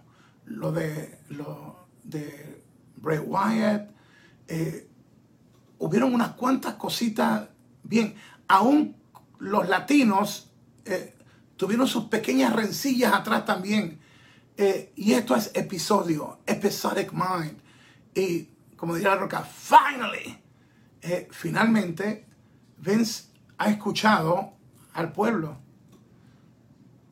lo 0.46 0.72
de, 0.72 1.20
lo 1.30 1.88
de 2.04 2.64
Bray 2.98 3.20
Wyatt. 3.20 3.92
Eh, 4.48 4.90
hubieron 5.78 6.14
unas 6.14 6.30
cuantas 6.32 6.74
cositas 6.76 7.48
bien. 7.84 8.16
Aún 8.48 8.96
los 9.40 9.70
latinos 9.70 10.52
eh, 10.86 11.16
tuvieron 11.56 11.88
sus 11.88 12.06
pequeñas 12.06 12.54
rencillas 12.54 13.14
atrás 13.14 13.46
también. 13.46 14.00
y 14.96 15.14
esto 15.14 15.36
es 15.36 15.52
episodio, 15.56 16.40
episodic 16.46 17.12
mind. 17.12 17.58
Y 18.14 18.50
como 18.76 18.96
diría 18.96 19.16
la 19.16 19.22
roca, 19.22 19.42
finally, 19.44 20.40
finalmente, 21.32 22.28
Vince 22.78 23.33
ha 23.58 23.70
escuchado 23.70 24.54
al 24.94 25.12
pueblo. 25.12 25.58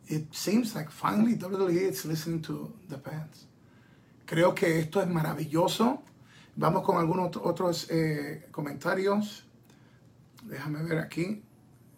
It 0.08 0.34
seems 0.34 0.76
like 0.76 0.92
finally 0.92 1.36
WWE 1.36 1.90
is 1.90 2.06
listening 2.06 2.42
to 2.44 2.74
the 2.90 2.98
fans. 2.98 3.48
Creo 4.26 4.54
que 4.54 4.80
esto 4.80 5.02
es 5.02 5.08
maravilloso. 5.08 6.04
Vamos 6.56 6.84
con 6.84 6.98
algunos 6.98 7.36
otros 7.38 7.88
eh, 7.90 8.48
comentarios. 8.52 9.46
Déjame 10.44 10.84
ver 10.84 11.00
aquí. 11.00 11.44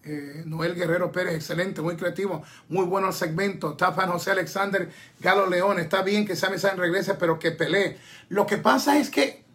Eh, 0.06 0.44
Noel 0.46 0.76
Guerrero 0.76 1.14
Pérez, 1.14 1.34
excelente, 1.34 1.82
muy 1.82 1.96
creativo, 1.96 2.44
muy 2.68 2.86
bueno 2.86 3.08
el 3.08 3.14
segmento. 3.14 3.78
Tafan 3.78 4.12
José 4.12 4.32
Alexander 4.32 4.92
Galo 5.20 5.48
León, 5.48 5.80
está 5.80 6.02
bien 6.02 6.26
que 6.26 6.36
Sami 6.36 6.58
Zayn 6.58 6.78
regrese, 6.78 7.14
pero 7.14 7.40
que 7.40 7.52
pelee. 7.52 7.98
Lo 8.28 8.46
que 8.46 8.58
pasa 8.58 9.00
es 9.00 9.10
que, 9.10 9.46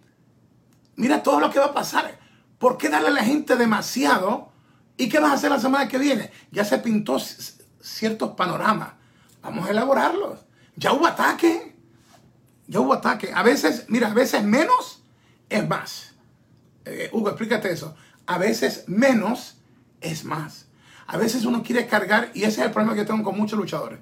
mira 0.97 1.23
todo 1.23 1.39
lo 1.39 1.51
que 1.51 1.59
va 1.59 1.67
a 1.67 1.75
pasar. 1.75 2.19
¿Por 2.59 2.79
qué 2.79 2.89
darle 2.89 3.09
a 3.09 3.13
la 3.13 3.25
gente 3.25 3.57
demasiado? 3.57 4.48
¿Y 4.99 5.09
qué 5.09 5.21
vas 5.21 5.31
a 5.31 5.35
hacer 5.35 5.51
la 5.51 5.61
semana 5.61 5.89
que 5.89 5.97
viene? 5.97 6.31
Ya 6.51 6.65
se 6.65 6.79
pintó 6.79 7.19
ciertos 7.81 8.33
panoramas. 8.33 8.91
Vamos 9.41 9.67
a 9.67 9.71
elaborarlos. 9.71 10.41
Ya 10.77 10.93
hubo 10.93 11.07
ataque. 11.07 11.77
Ya 12.67 12.81
hubo 12.81 12.93
ataque. 12.93 13.31
A 13.33 13.45
veces, 13.45 13.87
mira, 13.89 14.11
a 14.11 14.15
veces 14.15 14.43
menos 14.43 15.03
es 15.49 15.67
más. 15.67 16.15
Eh, 16.85 17.09
Hugo, 17.13 17.29
explícate 17.29 17.71
eso. 17.71 17.95
A 18.27 18.39
veces 18.39 18.85
menos 18.89 19.59
es 20.01 20.25
más. 20.25 20.67
A 21.07 21.17
veces 21.17 21.45
uno 21.45 21.63
quiere 21.63 21.87
cargar, 21.87 22.31
y 22.35 22.41
ese 22.41 22.61
es 22.61 22.67
el 22.67 22.73
problema 22.73 22.95
que 22.95 23.05
tengo 23.05 23.23
con 23.23 23.39
muchos 23.39 23.59
luchadores. 23.59 24.01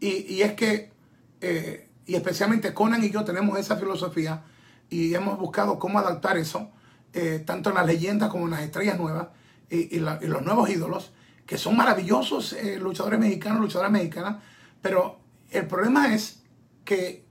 Y, 0.00 0.42
es 0.42 0.54
que, 0.54 0.92
eh, 1.40 1.88
y 2.06 2.16
especialmente 2.16 2.74
Conan 2.74 3.02
y 3.02 3.10
yo 3.10 3.24
tenemos 3.24 3.58
esa 3.58 3.76
filosofía 3.76 4.42
y 4.90 5.14
hemos 5.14 5.38
buscado 5.38 5.78
cómo 5.78 5.98
adaptar 5.98 6.36
eso, 6.36 6.70
eh, 7.12 7.42
tanto 7.46 7.70
en 7.70 7.76
las 7.76 7.86
leyendas 7.86 8.28
como 8.28 8.44
en 8.44 8.50
las 8.52 8.60
estrellas 8.60 8.98
nuevas 8.98 9.28
y, 9.70 9.98
los 9.98 10.42
nuevos 10.42 10.70
ídolos, 10.70 11.12
que 11.46 11.58
son 11.58 11.76
maravillosos 11.76 12.52
eh, 12.52 12.78
luchadores 12.78 13.18
mexicanos, 13.18 13.60
luchadoras 13.60 13.90
mexicanas, 13.90 14.36
pero 14.82 15.18
el 15.50 15.66
problema 15.66 16.14
es 16.14 16.42
que, 16.84 17.24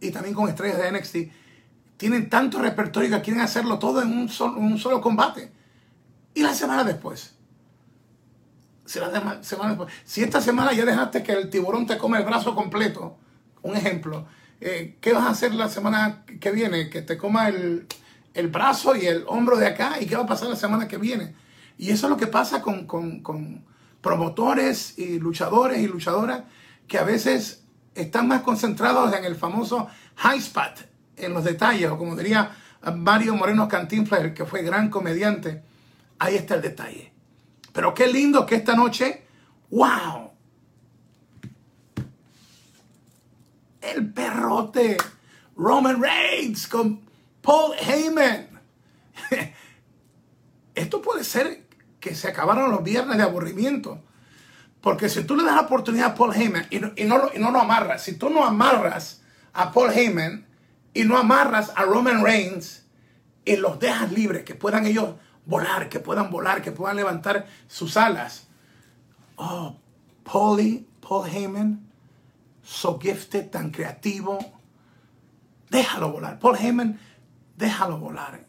y 0.00 0.10
también 0.10 0.34
con 0.34 0.48
estrellas 0.48 0.78
de 0.78 0.92
NXT, 0.92 1.16
tienen 1.96 2.28
tanto 2.28 2.58
repertorio 2.60 3.10
que 3.10 3.22
quieren 3.22 3.42
hacerlo 3.42 3.78
todo 3.78 4.02
en 4.02 4.12
un 4.12 4.28
solo, 4.28 4.58
un 4.58 4.78
solo 4.78 5.00
combate. 5.00 5.52
Y 6.34 6.42
la 6.42 6.54
semana 6.54 6.84
después. 6.84 7.34
Si, 8.84 8.98
semana 8.98 9.40
después. 9.40 9.92
si 10.04 10.22
esta 10.22 10.40
semana 10.40 10.72
ya 10.72 10.84
dejaste 10.84 11.22
que 11.22 11.32
el 11.32 11.48
tiburón 11.48 11.86
te 11.86 11.96
come 11.96 12.18
el 12.18 12.24
brazo 12.24 12.54
completo, 12.54 13.16
un 13.62 13.76
ejemplo, 13.76 14.26
eh, 14.60 14.98
¿qué 15.00 15.12
vas 15.12 15.24
a 15.24 15.30
hacer 15.30 15.54
la 15.54 15.68
semana 15.68 16.24
que 16.40 16.50
viene? 16.50 16.90
Que 16.90 17.00
te 17.02 17.16
coma 17.16 17.48
el, 17.48 17.86
brazo 18.48 18.96
y 18.96 19.06
el 19.06 19.24
hombro 19.26 19.56
de 19.56 19.66
acá. 19.66 20.00
¿Y 20.00 20.06
qué 20.06 20.16
va 20.16 20.24
a 20.24 20.26
pasar 20.26 20.48
la 20.48 20.56
semana 20.56 20.88
que 20.88 20.98
viene? 20.98 21.34
Y 21.78 21.90
eso 21.90 22.06
es 22.06 22.10
lo 22.10 22.16
que 22.16 22.26
pasa 22.26 22.62
con, 22.62 22.86
con 22.86 23.64
promotores 24.00 24.98
y 24.98 25.18
luchadores 25.18 25.80
y 25.80 25.86
luchadoras 25.86 26.42
que 26.86 26.98
a 26.98 27.04
veces 27.04 27.64
están 27.94 28.28
más 28.28 28.42
concentrados 28.42 29.14
en 29.14 29.24
el 29.24 29.36
famoso 29.36 29.88
high 30.16 30.38
spot, 30.38 30.86
en 31.16 31.32
los 31.32 31.44
detalles, 31.44 31.90
o 31.90 31.96
como 31.96 32.14
diría 32.16 32.50
Mario 32.94 33.34
Moreno 33.34 33.66
Cantinflas, 33.68 34.32
que 34.32 34.44
fue 34.44 34.62
gran 34.62 34.90
comediante 34.90 35.62
Ahí 36.18 36.36
está 36.36 36.54
el 36.54 36.62
detalle. 36.62 37.12
Pero 37.72 37.92
qué 37.92 38.06
lindo 38.06 38.46
que 38.46 38.54
esta 38.54 38.74
noche, 38.74 39.26
wow, 39.70 40.30
el 43.80 44.12
perrote 44.12 44.96
Roman 45.56 46.00
Reigns 46.00 46.68
con 46.68 47.00
Paul 47.44 47.74
Heyman. 47.78 48.48
Esto 50.74 51.02
puede 51.02 51.22
ser 51.22 51.66
que 52.00 52.14
se 52.14 52.28
acabaron 52.28 52.70
los 52.70 52.82
viernes 52.82 53.18
de 53.18 53.22
aburrimiento. 53.22 54.00
Porque 54.80 55.08
si 55.08 55.24
tú 55.24 55.36
le 55.36 55.44
das 55.44 55.54
la 55.54 55.60
oportunidad 55.62 56.12
a 56.12 56.14
Paul 56.14 56.34
Heyman 56.34 56.66
y 56.70 56.78
no, 57.04 57.50
lo 57.50 57.60
amarras, 57.60 58.02
si 58.02 58.16
tú 58.16 58.30
no 58.30 58.44
amarras 58.44 59.22
a 59.52 59.72
Paul 59.72 59.92
Heyman 59.92 60.46
y 60.92 61.04
no 61.04 61.16
amarras 61.16 61.70
a 61.76 61.84
Roman 61.84 62.24
Reigns 62.24 62.84
y 63.44 63.56
los 63.56 63.78
dejas 63.78 64.10
libres, 64.12 64.44
que 64.44 64.54
puedan 64.54 64.86
ellos 64.86 65.14
volar, 65.46 65.88
que 65.88 66.00
puedan 66.00 66.30
volar, 66.30 66.62
que 66.62 66.72
puedan 66.72 66.96
levantar 66.96 67.46
sus 67.68 67.96
alas. 67.96 68.46
Oh, 69.36 69.76
Paul 70.22 70.60
Heyman, 70.60 71.90
so 72.62 72.98
gifted, 72.98 73.50
tan 73.50 73.70
creativo. 73.70 74.38
Déjalo 75.70 76.12
volar. 76.12 76.38
Paul 76.38 76.56
Heyman, 76.56 77.00
déjalo 77.56 77.98
volar. 77.98 78.46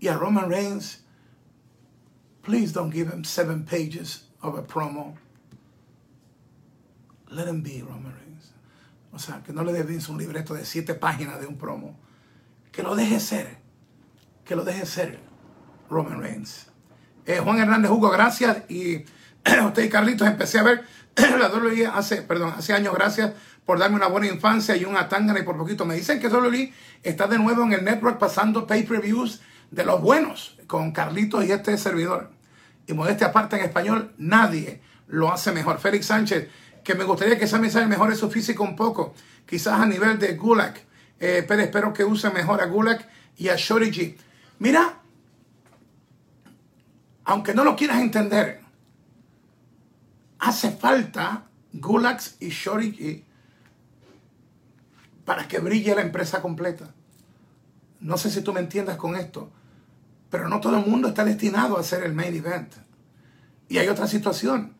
Y 0.00 0.08
a 0.08 0.16
Roman 0.16 0.48
Reigns, 0.48 1.02
please 2.42 2.72
don't 2.72 2.92
give 2.92 3.08
him 3.08 3.24
seven 3.24 3.64
pages 3.64 4.24
of 4.42 4.56
a 4.56 4.62
promo. 4.62 5.16
Let 7.30 7.48
him 7.48 7.62
be 7.62 7.82
Roman 7.82 8.14
Reigns. 8.14 8.52
O 9.12 9.18
sea, 9.18 9.42
que 9.44 9.52
no 9.52 9.62
le 9.62 9.72
des 9.72 10.08
un 10.08 10.18
libreto 10.18 10.54
de 10.54 10.64
siete 10.64 10.94
páginas 10.94 11.40
de 11.40 11.46
un 11.46 11.56
promo. 11.56 11.96
Que 12.72 12.82
lo 12.82 12.94
deje 12.94 13.20
ser. 13.20 13.58
Que 14.44 14.54
lo 14.54 14.64
deje 14.64 14.86
ser. 14.86 15.18
Roman 15.90 16.20
Reigns. 16.20 16.66
Eh, 17.26 17.40
Juan 17.40 17.58
Hernández 17.58 17.90
Hugo, 17.90 18.10
gracias. 18.10 18.70
Y 18.70 19.04
usted 19.66 19.84
y 19.84 19.88
Carlitos, 19.88 20.26
empecé 20.26 20.58
a 20.58 20.62
ver 20.62 20.84
la 21.16 21.48
WWE 21.48 21.86
hace, 21.86 22.22
perdón, 22.22 22.54
hace 22.56 22.72
años, 22.72 22.94
gracias 22.94 23.32
por 23.68 23.78
darme 23.78 23.96
una 23.96 24.06
buena 24.06 24.28
infancia 24.28 24.74
y 24.78 24.86
un 24.86 24.96
atangana 24.96 25.40
y 25.40 25.42
por 25.42 25.58
poquito. 25.58 25.84
Me 25.84 25.94
dicen 25.94 26.18
que 26.18 26.28
WWE 26.28 26.72
está 27.02 27.26
de 27.26 27.38
nuevo 27.38 27.64
en 27.64 27.74
el 27.74 27.84
network 27.84 28.18
pasando 28.18 28.66
pay-per-views 28.66 29.42
de 29.70 29.84
los 29.84 30.00
buenos 30.00 30.56
con 30.66 30.90
Carlitos 30.90 31.44
y 31.44 31.52
este 31.52 31.76
servidor. 31.76 32.30
Y 32.86 32.94
modestia 32.94 33.26
aparte 33.26 33.56
en 33.56 33.66
español, 33.66 34.14
nadie 34.16 34.80
lo 35.06 35.30
hace 35.30 35.52
mejor. 35.52 35.80
Félix 35.80 36.06
Sánchez, 36.06 36.48
que 36.82 36.94
me 36.94 37.04
gustaría 37.04 37.38
que 37.38 37.44
ese 37.44 37.58
mensaje 37.58 37.86
mejore 37.86 38.16
su 38.16 38.30
físico 38.30 38.64
un 38.64 38.74
poco, 38.74 39.12
quizás 39.44 39.78
a 39.78 39.84
nivel 39.84 40.18
de 40.18 40.32
Gulag. 40.32 40.72
Eh, 41.20 41.44
pero 41.46 41.60
espero 41.60 41.92
que 41.92 42.04
use 42.04 42.30
mejor 42.30 42.62
a 42.62 42.66
Gulag 42.68 43.06
y 43.36 43.50
a 43.50 43.56
Shorty 43.56 44.16
Mira, 44.60 44.94
aunque 47.26 47.52
no 47.52 47.64
lo 47.64 47.76
quieras 47.76 48.00
entender, 48.00 48.62
hace 50.38 50.70
falta 50.70 51.44
Gulags 51.74 52.36
y 52.40 52.48
Shoriki 52.48 53.27
para 55.28 55.46
que 55.46 55.58
brille 55.58 55.94
la 55.94 56.00
empresa 56.00 56.40
completa. 56.40 56.86
No 58.00 58.16
sé 58.16 58.30
si 58.30 58.40
tú 58.40 58.54
me 58.54 58.60
entiendas 58.60 58.96
con 58.96 59.14
esto, 59.14 59.50
pero 60.30 60.48
no 60.48 60.58
todo 60.58 60.78
el 60.78 60.86
mundo 60.86 61.08
está 61.08 61.22
destinado 61.22 61.76
a 61.76 61.80
hacer 61.80 62.02
el 62.02 62.14
main 62.14 62.34
event. 62.34 62.72
Y 63.68 63.76
hay 63.76 63.88
otra 63.88 64.06
situación. 64.06 64.72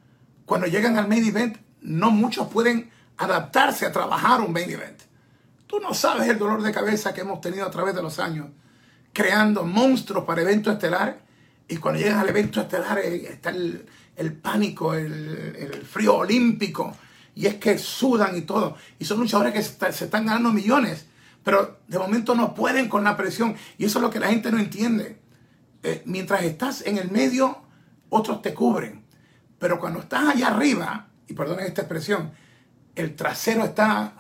Cuando 0.47 0.67
llegan 0.67 0.97
al 0.97 1.07
main 1.07 1.23
event, 1.23 1.59
no 1.83 2.11
muchos 2.11 2.49
pueden 2.49 2.89
adaptarse 3.19 3.85
a 3.85 3.93
trabajar 3.93 4.41
un 4.41 4.55
main 4.55 4.71
event. 4.71 5.03
Tú 5.67 5.81
no 5.81 5.93
sabes 5.93 6.27
el 6.31 6.39
dolor 6.39 6.63
de 6.63 6.73
cabeza 6.73 7.13
que 7.13 7.21
hemos 7.21 7.43
tenido 7.43 7.67
a 7.67 7.71
través 7.71 7.95
de 7.95 8.01
los 8.01 8.19
años 8.19 8.47
creando 9.13 9.67
monstruos 9.67 10.25
para 10.25 10.41
eventos 10.41 10.73
estelares 10.73 11.17
y 11.69 11.77
cuando 11.77 12.01
llegan 12.01 12.21
al 12.21 12.29
evento 12.31 12.63
estelar 12.63 13.01
eh, 13.01 13.33
está 13.33 13.51
el, 13.51 14.33
pánico, 14.41 14.95
el, 14.95 15.87
frío 15.87 16.17
olímpico. 16.17 16.97
Y 17.39 17.47
es 17.47 17.55
que 17.55 17.79
sudan 17.79 18.37
y 18.37 18.41
todo. 18.41 18.75
Y 18.99 19.05
son 19.05 19.21
luchadores 19.21 19.53
que 19.53 19.63
se 19.93 20.07
están 20.07 20.27
ganando 20.27 20.53
millones. 20.53 21.07
Pero 21.45 21.79
de 21.87 21.97
momento 21.97 22.35
no 22.35 22.53
pueden 22.53 22.89
con 22.89 23.05
la 23.05 23.17
presión. 23.17 23.55
Y 23.79 23.85
eso 23.85 24.01
es 24.01 24.03
lo 24.03 24.11
que 24.11 24.19
la 24.19 24.27
gente 24.27 24.51
no 24.51 24.59
entiende. 24.59 25.21
Eh, 25.85 26.03
mientras 26.05 26.43
estás 26.43 26.85
en 26.85 26.99
el 26.99 27.13
medio, 27.13 27.63
otros 28.09 28.43
te 28.43 28.53
cubren. 28.53 29.05
Pero 29.61 29.79
cuando 29.79 30.01
estás 30.01 30.35
allá 30.35 30.49
arriba, 30.49 31.11
y 31.29 31.35
perdonen 31.35 31.67
esta 31.67 31.83
expresión, 31.83 32.33
el 32.97 33.15
trasero 33.15 33.67
está... 33.67 34.15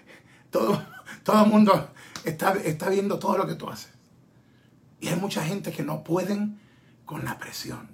todo, 0.50 0.82
todo 1.22 1.44
mundo 1.44 1.90
está, 2.24 2.54
está 2.54 2.88
viendo 2.88 3.18
todo 3.18 3.36
lo 3.36 3.46
que 3.46 3.56
tú 3.56 3.68
haces. 3.68 3.92
Y 5.00 5.08
hay 5.08 5.16
mucha 5.16 5.44
gente 5.44 5.70
que 5.70 5.82
no 5.82 6.02
pueden 6.02 6.58
con 7.04 7.26
la 7.26 7.36
presión, 7.36 7.90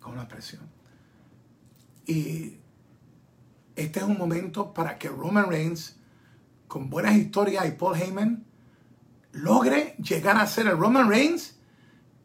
con 0.00 0.16
la 0.16 0.26
presión. 0.26 0.62
Y 2.06 2.56
este 3.78 4.00
es 4.00 4.06
un 4.06 4.18
momento 4.18 4.74
para 4.74 4.98
que 4.98 5.08
Roman 5.08 5.48
Reigns, 5.48 5.96
con 6.66 6.90
buenas 6.90 7.16
historias 7.16 7.66
y 7.66 7.70
Paul 7.72 7.96
Heyman, 7.96 8.44
logre 9.32 9.94
llegar 10.02 10.36
a 10.36 10.46
ser 10.46 10.66
el 10.66 10.76
Roman 10.76 11.08
Reigns 11.08 11.56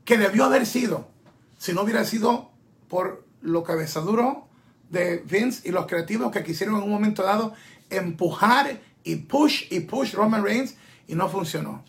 que 0.05 0.17
debió 0.17 0.45
haber 0.45 0.65
sido, 0.65 1.09
si 1.57 1.73
no 1.73 1.83
hubiera 1.83 2.03
sido 2.03 2.51
por 2.89 3.25
lo 3.41 3.63
cabezaduro 3.63 4.47
de 4.89 5.17
Vince 5.17 5.67
y 5.67 5.71
los 5.71 5.85
creativos 5.85 6.31
que 6.31 6.43
quisieron 6.43 6.75
en 6.75 6.83
un 6.83 6.89
momento 6.89 7.23
dado 7.23 7.53
empujar 7.89 8.81
y 9.03 9.15
push 9.17 9.65
y 9.69 9.81
push 9.81 10.13
Roman 10.13 10.43
Reigns 10.43 10.75
y 11.07 11.15
no 11.15 11.29
funcionó. 11.29 11.83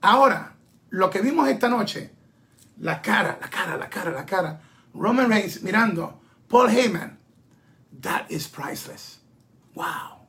Ahora, 0.00 0.54
lo 0.88 1.10
que 1.10 1.20
vimos 1.20 1.48
esta 1.48 1.68
noche 1.68 2.12
la 2.80 3.02
cara, 3.02 3.38
la 3.40 3.48
cara, 3.48 3.76
la 3.76 3.90
cara, 3.90 4.10
la 4.10 4.24
cara. 4.24 4.60
Roman 4.94 5.28
Reigns 5.28 5.62
mirando. 5.62 6.20
Paul 6.48 6.70
Heyman. 6.70 7.19
That 8.00 8.30
is 8.30 8.48
priceless. 8.48 9.20
Wow. 9.74 10.20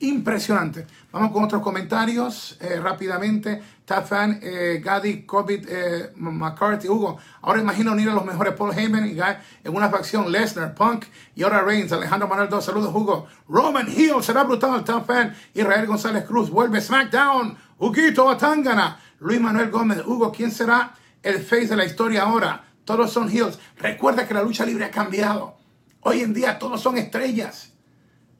Impresionante. 0.00 0.86
Vamos 1.12 1.32
con 1.32 1.44
otros 1.44 1.62
comentarios 1.62 2.58
eh, 2.60 2.80
rápidamente. 2.80 3.62
Tafan, 3.84 4.40
eh, 4.42 4.80
Gadi, 4.84 5.22
COVID, 5.24 5.66
eh, 5.68 6.12
McCarthy, 6.16 6.88
Hugo. 6.88 7.18
Ahora 7.42 7.60
imagino 7.60 7.92
unir 7.92 8.08
a 8.08 8.14
los 8.14 8.24
mejores 8.24 8.54
Paul 8.54 8.76
Heyman 8.76 9.06
y 9.06 9.14
Guy 9.14 9.36
en 9.64 9.74
una 9.74 9.88
facción. 9.88 10.30
Lesnar, 10.30 10.74
Punk 10.74 11.06
y 11.34 11.42
ahora 11.42 11.62
Reigns. 11.62 11.92
Alejandro 11.92 12.28
Manuel, 12.28 12.48
dos 12.48 12.64
saludos, 12.64 12.94
Hugo. 12.94 13.26
Roman 13.48 13.88
Hill 13.88 14.22
será 14.22 14.44
brutal. 14.44 14.84
Tafan. 14.84 15.34
Israel 15.54 15.86
González 15.86 16.24
Cruz 16.24 16.50
vuelve 16.50 16.80
SmackDown. 16.80 17.56
Huguito 17.78 18.30
Atangana, 18.30 19.00
Luis 19.20 19.40
Manuel 19.40 19.70
Gómez, 19.70 20.02
Hugo, 20.06 20.32
¿quién 20.32 20.50
será 20.50 20.94
el 21.22 21.42
face 21.42 21.66
de 21.66 21.76
la 21.76 21.84
historia 21.84 22.22
ahora? 22.22 22.64
Todos 22.84 23.12
son 23.12 23.28
heels. 23.28 23.58
Recuerda 23.78 24.28
que 24.28 24.34
la 24.34 24.42
lucha 24.42 24.64
libre 24.64 24.84
ha 24.84 24.90
cambiado. 24.90 25.53
Hoy 26.06 26.20
en 26.20 26.34
día 26.34 26.58
todos 26.58 26.82
son 26.82 26.98
estrellas. 26.98 27.72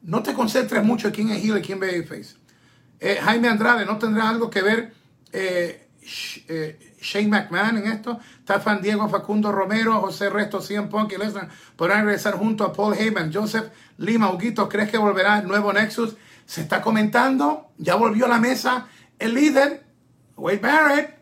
No 0.03 0.23
te 0.23 0.35
concentres 0.35 0.85
mucho 0.85 1.09
en 1.09 1.15
quién 1.15 1.31
es 1.31 1.43
heel 1.43 1.57
y 1.57 1.63
quién 1.63 1.81
ve 1.81 2.03
face. 2.03 2.37
Eh, 3.01 3.19
Jaime 3.23 3.49
Andrade, 3.49 3.87
¿no 3.87 3.99
tendrá 3.99 4.29
algo 4.29 4.51
que 4.51 4.61
ver 4.61 4.93
eh, 5.33 5.89
eh, 6.49 6.95
Shane 7.01 7.29
McMahon 7.29 7.79
en 7.79 7.87
esto? 7.87 8.21
Tafan 8.45 8.83
Diego 8.83 9.09
Facundo 9.09 9.51
Romero, 9.51 9.99
José 10.03 10.29
Resto, 10.29 10.61
Cien 10.61 10.91
Punk 10.91 11.13
y 11.13 11.17
Lesnar 11.17 11.49
podrán 11.75 12.05
regresar 12.05 12.35
junto 12.35 12.65
a 12.65 12.73
Paul 12.73 12.95
Heyman, 12.99 13.33
Joseph 13.33 13.71
Lima, 13.97 14.31
Huguito, 14.31 14.69
¿crees 14.69 14.91
que 14.91 14.99
volverá 14.99 15.39
el 15.39 15.49
nuevo 15.49 15.73
Nexus? 15.73 16.17
Se 16.45 16.61
está 16.61 16.83
comentando, 16.83 17.71
ya 17.79 17.95
volvió 17.95 18.27
a 18.27 18.29
la 18.29 18.39
mesa 18.39 18.89
el 19.19 19.33
líder, 19.33 19.87
Wade 20.37 20.59
Barrett. 20.59 21.19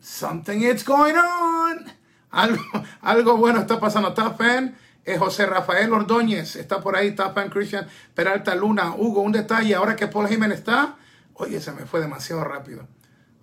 Something 0.00 0.62
is 0.62 0.84
going 0.84 1.14
on. 1.14 2.01
Algo, 2.32 2.62
algo 3.02 3.36
bueno 3.36 3.60
está 3.60 3.78
pasando. 3.78 4.12
Tafan 4.12 4.74
eh, 5.04 5.18
José 5.18 5.46
Rafael 5.46 5.92
Ordóñez 5.92 6.56
está 6.56 6.80
por 6.80 6.96
ahí, 6.96 7.14
Tafan 7.14 7.50
Christian 7.50 7.86
Peralta 8.14 8.54
Luna, 8.54 8.94
Hugo, 8.96 9.20
un 9.20 9.32
detalle, 9.32 9.74
ahora 9.74 9.96
que 9.96 10.06
Paul 10.06 10.26
Heyman 10.26 10.52
está, 10.52 10.96
oye, 11.34 11.60
se 11.60 11.72
me 11.72 11.86
fue 11.86 12.00
demasiado 12.00 12.44
rápido. 12.44 12.86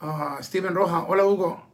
Uh, 0.01 0.41
Steven 0.41 0.73
Roja, 0.73 1.03
hola 1.03 1.25
Hugo. 1.25 1.67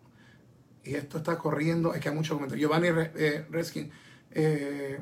Y 0.84 0.96
esto 0.96 1.18
está 1.18 1.38
corriendo, 1.38 1.94
es 1.94 2.02
que 2.02 2.10
hay 2.10 2.16
muchos 2.16 2.36
comentarios. 2.36 2.62
Giovanni 2.62 2.88
eh, 3.16 3.46
Reskin, 3.50 3.92
eh, 4.32 5.00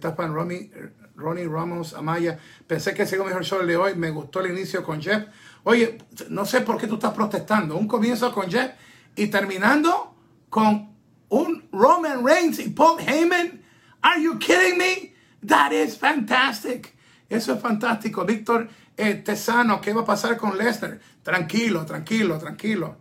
Tafan 0.00 0.34
Romy, 0.34 0.70
Ronnie 1.14 1.46
Ramos 1.46 1.94
Amaya, 1.94 2.38
pensé 2.66 2.94
que 2.94 3.06
sería 3.06 3.24
mejor 3.24 3.44
show 3.44 3.64
de 3.64 3.76
hoy, 3.76 3.94
me 3.96 4.10
gustó 4.10 4.40
el 4.40 4.52
inicio 4.52 4.84
con 4.84 5.00
Jeff. 5.00 5.26
Oye, 5.64 5.98
no 6.30 6.44
sé 6.44 6.62
por 6.62 6.78
qué 6.78 6.86
tú 6.86 6.94
estás 6.94 7.12
protestando. 7.12 7.76
Un 7.76 7.86
comienzo 7.88 8.32
con 8.32 8.50
Jeff 8.50 8.72
y 9.16 9.26
terminando 9.26 10.14
con 10.48 10.97
un 11.28 11.68
Roman 11.72 12.24
Reigns 12.24 12.58
y 12.58 12.70
Paul 12.70 13.00
Heyman 13.00 13.62
Are 14.02 14.22
you 14.22 14.38
kidding 14.38 14.78
me? 14.78 15.14
That 15.46 15.72
is 15.72 15.96
fantastic. 15.96 16.94
Eso 17.28 17.54
es 17.54 17.60
fantástico. 17.60 18.24
Víctor 18.24 18.68
eh, 18.96 19.22
¿qué 19.24 19.92
va 19.92 20.00
a 20.02 20.04
pasar 20.04 20.36
con 20.36 20.56
Lester? 20.56 21.00
Tranquilo, 21.22 21.84
tranquilo, 21.84 22.38
tranquilo. 22.38 22.96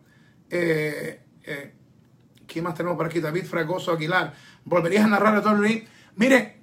Eh, 0.50 1.22
eh, 1.44 1.74
¿Quién 2.46 2.64
más 2.64 2.76
tenemos 2.76 2.98
por 2.98 3.08
aquí? 3.08 3.20
David 3.20 3.46
Fragoso 3.46 3.94
Aguilar. 3.94 4.34
¿Volverías 4.66 5.06
a 5.06 5.08
narrar 5.08 5.36
a 5.36 5.40
WWE? 5.40 5.88
Mire, 6.16 6.58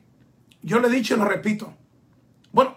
yo 0.63 0.79
le 0.79 0.89
he 0.89 0.91
dicho 0.91 1.15
y 1.15 1.19
lo 1.19 1.25
repito. 1.25 1.75
Bueno, 2.53 2.77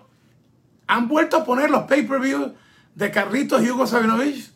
han 0.88 1.08
vuelto 1.08 1.38
a 1.38 1.45
poner 1.45 1.69
los 1.69 1.84
pay-per-views 1.84 2.54
de 2.95 3.12
Carlitos 3.12 3.63
y 3.63 3.69
Hugo 3.69 3.86
Sabinovich. 3.86 4.52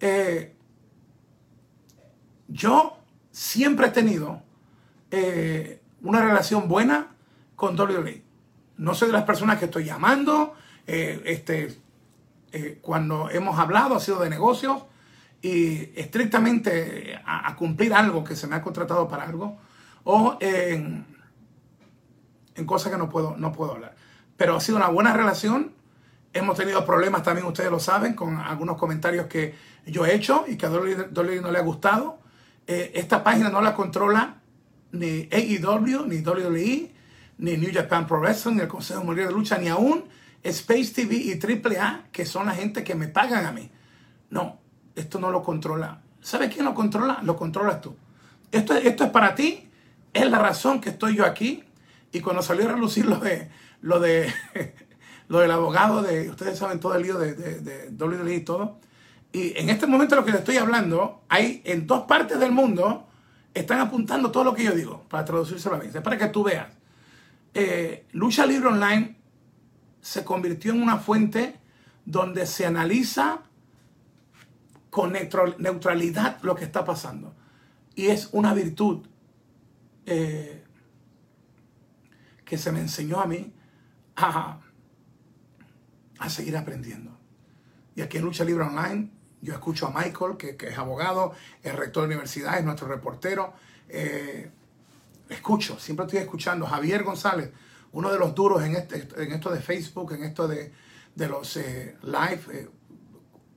Eh, 0.00 0.54
yo 2.48 2.97
siempre 3.38 3.86
he 3.86 3.90
tenido 3.90 4.42
eh, 5.12 5.80
una 6.02 6.20
relación 6.20 6.66
buena 6.66 7.14
con 7.54 7.78
WWE. 7.78 8.24
No 8.78 8.94
soy 8.94 9.08
de 9.08 9.12
las 9.12 9.22
personas 9.22 9.60
que 9.60 9.66
estoy 9.66 9.84
llamando. 9.84 10.54
Eh, 10.88 11.22
este, 11.24 11.78
eh, 12.50 12.80
cuando 12.82 13.30
hemos 13.30 13.56
hablado 13.56 13.94
ha 13.94 14.00
sido 14.00 14.18
de 14.18 14.28
negocios 14.28 14.82
y 15.40 15.92
estrictamente 15.94 17.20
a, 17.24 17.54
cumplir 17.54 17.94
algo 17.94 18.24
que 18.24 18.34
se 18.34 18.48
me 18.48 18.56
ha 18.56 18.62
contratado 18.62 19.06
para 19.06 19.22
algo 19.22 19.56
o 20.02 20.36
en, 20.40 21.06
en 22.56 22.66
cosas 22.66 22.90
que 22.90 22.98
no 22.98 23.08
puedo, 23.08 23.36
no 23.36 23.52
puedo 23.52 23.72
hablar. 23.72 23.94
Pero 24.36 24.56
ha 24.56 24.60
sido 24.60 24.78
una 24.78 24.88
buena 24.88 25.12
relación. 25.12 25.74
Hemos 26.32 26.56
tenido 26.56 26.84
problemas 26.84 27.22
también, 27.22 27.46
ustedes 27.46 27.70
lo 27.70 27.78
saben, 27.78 28.14
con 28.14 28.36
algunos 28.36 28.76
comentarios 28.76 29.26
que 29.26 29.54
yo 29.86 30.04
he 30.06 30.14
hecho 30.14 30.44
y 30.48 30.56
que 30.56 30.66
a 30.66 30.70
Dolly, 30.70 31.40
no 31.40 31.52
le 31.52 31.58
ha 31.58 31.62
gustado. 31.62 32.18
Eh, 32.68 32.92
esta 32.94 33.24
página 33.24 33.48
no 33.48 33.62
la 33.62 33.74
controla 33.74 34.42
ni 34.92 35.26
AEW, 35.32 36.04
ni 36.06 36.18
WWE, 36.18 36.92
ni 37.38 37.56
New 37.56 37.70
Japan 37.72 38.06
Pro 38.06 38.20
Wrestling, 38.20 38.56
ni 38.56 38.60
el 38.60 38.68
Consejo 38.68 39.02
Mundial 39.02 39.28
de 39.28 39.32
Lucha, 39.32 39.56
ni 39.56 39.68
aún 39.68 40.04
Space 40.42 40.92
TV 40.94 41.16
y 41.16 41.32
AAA, 41.32 42.08
que 42.12 42.26
son 42.26 42.44
la 42.44 42.52
gente 42.52 42.84
que 42.84 42.94
me 42.94 43.08
pagan 43.08 43.46
a 43.46 43.52
mí. 43.52 43.70
No, 44.28 44.60
esto 44.94 45.18
no 45.18 45.30
lo 45.30 45.42
controla. 45.42 46.02
¿Sabes 46.20 46.52
quién 46.52 46.66
lo 46.66 46.74
controla? 46.74 47.20
Lo 47.22 47.36
controlas 47.36 47.80
tú. 47.80 47.96
Esto, 48.52 48.74
esto 48.74 49.04
es 49.04 49.10
para 49.10 49.34
ti, 49.34 49.70
es 50.12 50.30
la 50.30 50.38
razón 50.38 50.82
que 50.82 50.90
estoy 50.90 51.16
yo 51.16 51.24
aquí. 51.24 51.64
Y 52.12 52.20
cuando 52.20 52.42
salió 52.42 52.68
a 52.68 52.72
relucir 52.72 53.06
lo 53.06 53.16
de 53.16 53.48
lo 53.80 53.98
de 53.98 54.30
lo 55.28 55.38
del 55.38 55.50
abogado 55.52 56.02
de, 56.02 56.28
ustedes 56.28 56.58
saben 56.58 56.80
todo 56.80 56.94
el 56.96 57.02
lío 57.02 57.16
de, 57.18 57.32
de, 57.34 57.60
de 57.60 58.04
WWE 58.04 58.34
y 58.34 58.40
todo. 58.40 58.78
Y 59.32 59.58
en 59.58 59.68
este 59.68 59.86
momento 59.86 60.16
lo 60.16 60.24
que 60.24 60.32
le 60.32 60.38
estoy 60.38 60.56
hablando, 60.56 61.22
hay 61.28 61.62
en 61.64 61.86
dos 61.86 62.04
partes 62.04 62.40
del 62.40 62.52
mundo 62.52 63.08
están 63.54 63.80
apuntando 63.80 64.30
todo 64.30 64.44
lo 64.44 64.54
que 64.54 64.64
yo 64.64 64.72
digo 64.72 65.04
para 65.08 65.24
traducirse 65.24 65.68
a 65.68 65.76
la 65.76 65.84
Es 65.84 65.94
para 65.96 66.18
que 66.18 66.26
tú 66.28 66.44
veas. 66.44 66.68
Eh, 67.54 68.06
Lucha 68.12 68.46
Libre 68.46 68.68
Online 68.68 69.16
se 70.00 70.24
convirtió 70.24 70.72
en 70.72 70.82
una 70.82 70.98
fuente 70.98 71.58
donde 72.04 72.46
se 72.46 72.66
analiza 72.66 73.42
con 74.90 75.12
neutralidad 75.12 76.38
lo 76.42 76.54
que 76.54 76.64
está 76.64 76.84
pasando. 76.84 77.34
Y 77.94 78.06
es 78.06 78.28
una 78.32 78.54
virtud 78.54 79.06
eh, 80.06 80.64
que 82.44 82.56
se 82.56 82.72
me 82.72 82.80
enseñó 82.80 83.20
a 83.20 83.26
mí 83.26 83.52
a, 84.16 84.60
a 86.18 86.30
seguir 86.30 86.56
aprendiendo. 86.56 87.18
Y 87.94 88.02
aquí 88.02 88.18
en 88.18 88.24
Lucha 88.24 88.44
Libre 88.44 88.64
Online 88.64 89.17
yo 89.40 89.54
escucho 89.54 89.86
a 89.86 89.90
Michael, 89.90 90.36
que, 90.36 90.56
es 90.60 90.78
abogado, 90.78 91.32
es 91.62 91.74
rector 91.74 92.02
de 92.02 92.08
universidad, 92.08 92.58
es 92.58 92.64
nuestro 92.64 92.88
reportero. 92.88 93.52
Eh, 93.88 94.50
escucho, 95.28 95.78
siempre 95.78 96.06
estoy 96.06 96.20
escuchando. 96.20 96.66
Javier 96.66 97.04
González, 97.04 97.50
uno 97.92 98.10
de 98.10 98.18
los 98.18 98.34
duros 98.34 98.62
en, 98.64 98.76
este, 98.76 99.08
en 99.16 99.32
esto 99.32 99.50
de 99.50 99.60
Facebook, 99.60 100.12
en 100.12 100.24
esto 100.24 100.48
de, 100.48 100.72
los 101.16 101.56
eh, 101.56 101.96
live. 102.02 102.40
Eh, 102.52 102.68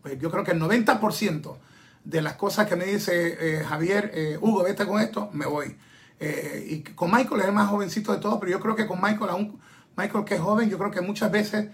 pues 0.02 0.20
yo 0.20 0.32
creo 0.32 0.44
que 0.44 0.52
el 0.52 0.62
90% 0.62 1.58
de 2.04 2.22
las 2.22 2.34
cosas 2.34 2.67
que 2.67 2.76
me 2.76 2.86
dice 2.86 3.63
Javier, 3.63 4.39
Hugo, 4.41 4.63
vete 4.63 4.88
con 4.88 5.00
esto, 5.00 5.30
me 5.34 5.46
voy. 5.46 5.78
y 6.20 6.82
con 6.82 7.12
Michael 7.12 7.41
es 7.41 7.48
el 7.48 7.54
más 7.54 7.70
jovencito 7.70 8.12
de 8.12 8.17
todos, 8.17 8.39
pero 8.39 8.52
yo 8.52 8.60
creo 8.60 8.76
que 8.76 8.88
con 8.88 9.00
Michael, 9.00 9.30
aún 9.30 9.62
Michael 9.96 10.26
que 10.26 10.36
es 10.36 10.41
joven, 10.41 10.72
yo 10.72 10.80
creo 10.80 10.89
que 10.89 11.02
muchas 11.02 11.32
veces 11.32 11.70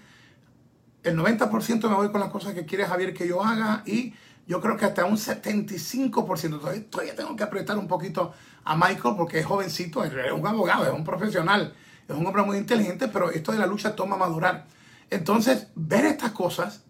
el 1.08 1.18
90% 1.18 1.90
me 1.90 1.96
voy 1.96 2.10
con 2.10 2.20
las 2.20 2.30
cosas 2.30 2.54
que 2.54 2.66
quiere 2.66 2.86
Javier 2.86 3.14
que 3.14 3.28
yo 3.28 3.44
haga 3.44 3.84
y 3.86 4.14
yo 4.46 4.62
creo 4.62 4.78
que 4.78 4.86
hasta 4.86 5.06
un 5.06 5.18
75%. 5.18 6.90
Todavía, 6.90 7.16
tengo 7.16 7.36
que 7.36 7.44
apretar 7.44 7.78
un 7.78 7.88
poquito 7.88 8.34
a 8.64 8.76
Michael 8.76 9.16
porque 9.18 9.40
es 9.40 9.46
jovencito, 9.46 10.04
es 10.04 10.12
un 10.32 10.46
abogado, 10.46 10.86
es 10.86 10.94
un 10.94 11.04
profesional, 11.04 11.74
es 12.08 12.16
un 12.16 12.26
hombre 12.26 12.44
muy 12.44 12.58
inteligente, 12.58 13.08
pero 13.08 13.32
esto 13.32 13.52
de 13.52 13.58
la 13.58 13.68
lucha 13.68 13.96
toma 13.96 14.18
madurar. 14.18 14.66
Entonces, 15.10 15.68
ver 15.76 16.06
estas 16.06 16.32
cosas 16.32 16.84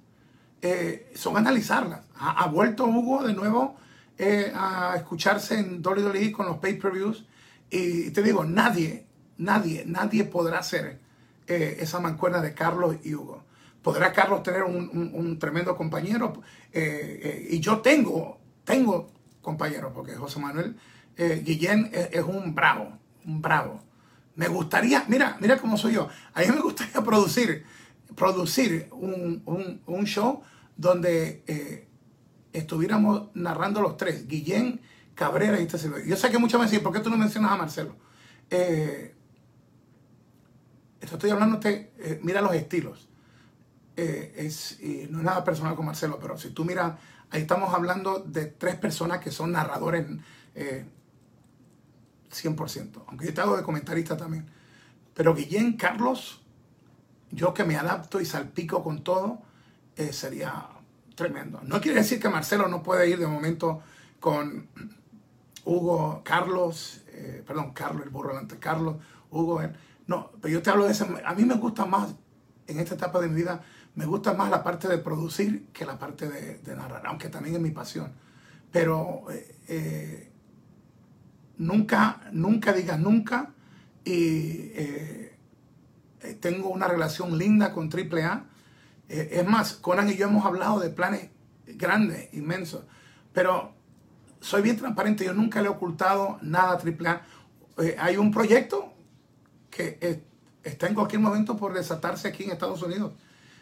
eh, 0.62 1.12
son 1.16 1.38
analizarlas. 1.38 2.02
Ha, 2.20 2.48
vuelto 2.48 2.86
Hugo 2.86 3.24
de 3.24 3.34
nuevo 3.34 3.76
eh, 4.18 4.52
a 4.56 4.96
escucharse 4.96 5.60
en 5.60 5.86
WWE 5.86 6.32
con 6.32 6.48
los 6.48 6.58
pay-per-views 6.58 7.26
y 7.70 8.10
te 8.12 8.24
digo, 8.24 8.44
nadie, 8.46 9.06
nadie, 9.38 9.84
nadie 9.86 10.24
podrá 10.24 10.60
hacer 10.60 11.00
eh, 11.48 11.78
esa 11.80 12.00
mancuerna 12.00 12.42
de 12.42 12.56
Carlos 12.56 12.96
y 13.04 13.14
Hugo 13.14 13.47
podrá 13.82 14.12
Carlos 14.12 14.44
tener 14.44 14.64
un, 14.64 15.38
tremendo 15.40 15.76
compañero. 15.76 16.42
Eh, 16.72 17.20
eh, 17.24 17.48
y 17.52 17.60
yo 17.60 17.80
tengo, 17.80 18.40
tengo 18.64 19.10
compañeros, 19.42 19.92
porque 19.94 20.14
José 20.16 20.40
Manuel 20.40 20.76
eh, 21.16 21.42
Guillén 21.44 21.90
es, 21.94 22.24
un 22.24 22.54
bravo, 22.54 22.98
un 23.26 23.42
bravo. 23.42 23.82
Me 24.36 24.48
gustaría, 24.48 25.06
mira, 25.08 25.38
mira 25.40 25.58
cómo 25.58 25.78
soy 25.78 25.94
yo. 25.94 26.10
A 26.34 26.42
mí 26.42 26.48
me 26.48 26.60
gustaría 26.62 27.02
producir, 27.02 27.66
producir 28.16 28.90
un, 28.92 30.04
show 30.06 30.44
donde 30.76 31.88
estuviéramos 32.54 33.30
narrando 33.34 33.82
los 33.82 33.98
tres, 33.98 34.28
Guillén, 34.28 34.80
Cabrera 35.16 35.60
y 35.60 35.64
este 35.64 35.80
Yo 36.06 36.16
sé 36.16 36.30
que 36.30 36.38
muchas 36.38 36.62
veces, 36.62 36.80
¿por 36.80 36.94
qué 36.94 37.00
tú 37.00 37.10
no 37.10 37.18
mencionas 37.18 37.52
a 37.52 37.58
Marcelo? 37.58 37.96
estoy 41.00 41.30
hablando, 41.30 41.60
mira 42.22 42.42
los 42.42 42.54
estilos. 42.54 43.08
Eh, 44.00 44.32
es, 44.38 44.78
no 45.10 45.18
es 45.18 45.26
nada 45.26 45.44
personal 45.44 45.76
con 45.76 45.88
Marcelo, 45.88 46.20
pero 46.22 46.38
si 46.38 46.52
tú 46.52 46.64
miras, 46.64 46.94
ahí 47.32 47.42
estamos 47.42 47.74
hablando 47.74 48.20
de 48.20 48.46
tres 48.46 48.76
personas 48.76 49.20
que 49.20 49.32
son 49.32 49.52
narradores 49.52 50.06
100%, 50.06 50.22
eh, 50.56 50.86
aunque 53.08 53.26
yo 53.26 53.34
te 53.34 53.42
hago 53.42 53.58
de 53.58 53.64
comentarista 53.64 54.16
también. 54.16 54.48
Pero 55.16 55.34
Guillén, 55.34 55.78
Carlos, 55.78 56.44
yo 57.32 57.56
que 57.56 57.64
me 57.64 57.76
adapto 57.76 58.22
y 58.22 58.26
salpico 58.26 58.84
con 58.84 59.04
todo, 59.04 59.42
eh, 59.96 60.14
sería 60.14 60.70
tremendo. 61.16 61.60
No 61.64 61.82
quiere 61.82 61.98
decir 61.98 62.20
que 62.20 62.30
Marcelo 62.30 62.68
no 62.68 62.84
puede 62.84 63.10
ir 63.10 63.18
de 63.18 63.26
momento 63.26 63.82
con 64.20 64.68
Hugo, 65.66 66.22
Carlos, 66.24 67.02
perdón, 67.48 67.74
Carlos, 67.74 68.04
el 68.04 68.12
burro 68.12 68.30
delante, 68.30 68.60
Carlos, 68.60 68.98
Hugo, 69.32 69.60
no, 70.06 70.30
pero 70.40 70.54
yo 70.54 70.62
te 70.62 70.70
hablo 70.70 70.86
de 70.86 70.92
ese, 70.92 71.08
a 71.26 71.34
mí 71.34 71.46
me 71.46 71.56
gusta 71.56 71.86
más 71.86 72.14
en 72.68 72.80
esta 72.80 72.94
etapa 72.94 73.20
de 73.20 73.28
mi 73.28 73.36
vida 73.36 73.64
me 73.98 74.06
gusta 74.06 74.34
más 74.34 74.52
la 74.52 74.64
parte 74.64 74.88
de 74.88 75.00
producir 75.00 75.70
que 75.74 75.84
la 75.84 75.98
parte 75.98 76.30
de, 76.30 76.76
narrar, 76.76 77.02
aunque 77.08 77.30
también 77.30 77.56
es 77.56 77.62
mi 77.62 77.72
pasión. 77.72 78.12
Pero 78.72 79.24
eh, 79.32 79.56
eh, 79.68 80.32
nunca, 81.58 82.22
nunca 82.32 82.74
digas 82.74 83.00
nunca. 83.00 83.54
Y 84.06 84.72
eh, 84.76 85.36
tengo 86.40 86.70
una 86.70 86.88
relación 86.88 87.40
linda 87.40 87.74
con 87.74 87.90
AAA. 87.92 88.46
es 89.10 89.48
más, 89.48 89.74
Conan 89.74 90.10
y 90.10 90.16
yo 90.16 90.28
hemos 90.28 90.46
hablado 90.46 90.80
de 90.80 90.92
planes 90.92 91.32
grandes, 91.66 92.32
inmensos. 92.36 92.84
Pero 93.34 93.74
soy 94.42 94.62
bien 94.62 94.78
transparente, 94.78 95.26
yo 95.26 95.34
nunca 95.34 95.60
le 95.60 95.70
he 95.70 95.72
ocultado 95.72 96.38
nada 96.44 96.74
a 96.74 96.80
AAA. 96.80 97.26
hay 97.98 98.18
un 98.18 98.30
proyecto 98.30 98.94
que 99.72 100.22
está 100.64 100.86
en 100.86 100.94
cualquier 100.94 101.20
momento 101.20 101.58
por 101.58 101.74
desatarse 101.74 102.28
aquí 102.28 102.44
en 102.44 102.52
Estados 102.52 102.84
Unidos. 102.84 103.14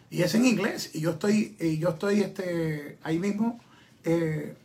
Y 0.10 0.22
es 0.22 0.36
en 0.36 0.46
inglés. 0.46 0.92
Y 0.94 1.02
yo 1.02 1.12
estoy, 1.12 1.56
y 1.60 1.78
yo 1.78 1.90
estoy 1.90 2.22
este, 2.22 2.98
ahí 3.04 3.20
mismo 3.20 3.60
eh, 4.04 4.56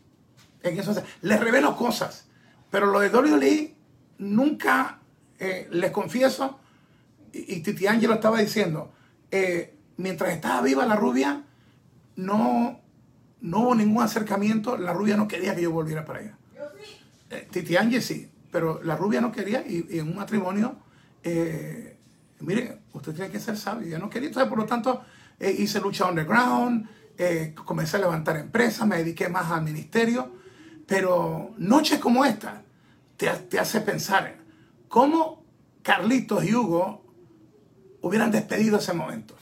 en 0.62 0.79
eso. 0.79 0.94
Les 1.22 1.40
revelo 1.40 1.76
cosas. 1.76 2.26
Pero 2.70 2.87
lo 2.87 3.00
de 3.00 3.09
WWE 3.09 3.74
nunca, 4.18 5.00
eh, 5.38 5.68
les 5.72 5.90
confieso, 5.90 6.61
y, 7.33 7.61
Titi 7.61 7.87
Angelo 7.87 8.14
estaba 8.14 8.38
diciendo, 8.38 8.92
eh, 9.31 9.74
mientras 9.96 10.33
estaba 10.33 10.62
viva 10.62 10.85
la 10.85 10.96
rubia, 10.96 11.44
no, 12.16 12.81
no 13.40 13.59
hubo 13.61 13.74
ningún 13.74 14.03
acercamiento. 14.03 14.76
La 14.76 14.92
rubia 14.92 15.16
no 15.16 15.26
quería 15.26 15.55
que 15.55 15.62
yo 15.62 15.70
volviera 15.70 16.05
para 16.05 16.20
allá. 16.20 16.37
Titi 17.50 17.76
Angel 17.76 18.03
sí, 18.03 18.29
pero 18.50 18.83
la 18.83 18.96
rubia 18.96 19.20
no 19.20 19.31
quería 19.31 19.64
y, 19.66 19.87
en 19.90 20.09
un 20.09 20.16
matrimonio, 20.16 20.76
mire, 22.40 22.79
usted 22.92 23.14
tiene 23.14 23.31
que 23.31 23.40
ser 23.40 23.57
sabio. 23.57 23.87
Ella 23.87 23.98
no 23.98 24.11
quería. 24.11 24.29
Entonces, 24.29 24.48
por 24.48 24.59
lo 24.59 24.66
tanto, 24.66 25.05
eh, 25.40 25.57
hice 25.59 25.81
lucha 25.81 26.07
underground, 26.07 26.88
eh, 27.18 27.55
comencé 27.64 27.96
a 27.96 28.00
levantar 28.00 28.37
empresas, 28.37 28.87
me 28.87 28.98
dediqué 28.98 29.29
más 29.29 29.50
al 29.50 29.62
ministerio, 29.62 30.33
pero 30.87 31.55
noches 31.59 31.98
como 31.98 32.24
esta 32.24 32.62
te, 33.16 33.29
te 33.29 33.59
hace 33.59 33.81
pensar 33.81 34.37
cómo 34.88 35.44
Carlitos 35.83 36.44
y 36.44 36.55
Hugo 36.55 37.05
hubieran 38.03 38.31
despedido 38.31 38.79
ese 38.79 38.92
momento. 38.92 39.35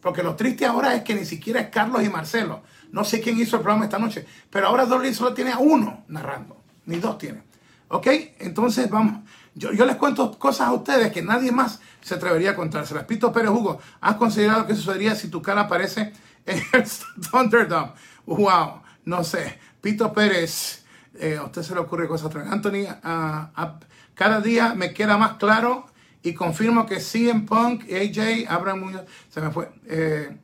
Porque 0.00 0.22
lo 0.22 0.34
triste 0.34 0.66
ahora 0.66 0.94
es 0.94 1.02
que 1.02 1.14
ni 1.14 1.24
siquiera 1.24 1.60
es 1.60 1.68
Carlos 1.68 2.02
y 2.02 2.08
Marcelo. 2.08 2.62
No 2.90 3.04
sé 3.04 3.20
quién 3.20 3.38
hizo 3.38 3.56
el 3.56 3.62
programa 3.62 3.84
esta 3.84 3.98
noche, 3.98 4.26
pero 4.50 4.66
ahora 4.66 4.84
Dolly 4.84 5.14
solo 5.14 5.32
tiene 5.32 5.52
a 5.52 5.58
uno 5.58 6.04
narrando, 6.08 6.60
ni 6.86 6.96
dos 6.96 7.18
tiene. 7.18 7.42
¿Ok? 7.88 8.06
Entonces 8.40 8.90
vamos, 8.90 9.22
yo, 9.54 9.70
les 9.70 9.96
cuento 9.96 10.38
cosas 10.38 10.68
a 10.68 10.72
ustedes 10.72 11.12
que 11.12 11.22
nadie 11.22 11.52
más 11.52 11.80
se 12.00 12.14
atrevería 12.14 12.50
a 12.50 12.56
contárselas. 12.56 13.04
Pito 13.04 13.32
Pérez 13.32 13.50
Hugo, 13.50 13.78
¿has 14.00 14.16
considerado 14.16 14.66
que 14.66 14.74
sucedería 14.74 15.14
si 15.14 15.28
tu 15.28 15.42
cara 15.42 15.62
aparece 15.62 16.12
en 16.46 16.58
el 16.72 16.84
Thunderdome? 17.30 17.92
Wow, 18.26 18.82
no 19.04 19.24
sé. 19.24 19.58
Pito 19.80 20.12
Pérez, 20.12 20.84
eh, 21.18 21.36
a 21.38 21.44
usted 21.44 21.62
se 21.62 21.74
le 21.74 21.80
ocurre 21.80 22.08
cosas 22.08 22.28
atrás. 22.28 22.48
Anthony, 22.50 22.86
ah, 23.02 23.50
ah, 23.54 23.78
cada 24.14 24.40
día 24.40 24.74
me 24.74 24.94
queda 24.94 25.18
más 25.18 25.34
claro 25.34 25.86
y 26.22 26.34
confirmo 26.34 26.86
que 26.86 27.02
en 27.14 27.46
Punk, 27.46 27.84
AJ, 27.84 28.46
Abraham 28.48 28.80
Muñoz, 28.80 29.02
se 29.28 29.40
me 29.40 29.50
fue. 29.50 29.70
Eh, 29.86 30.36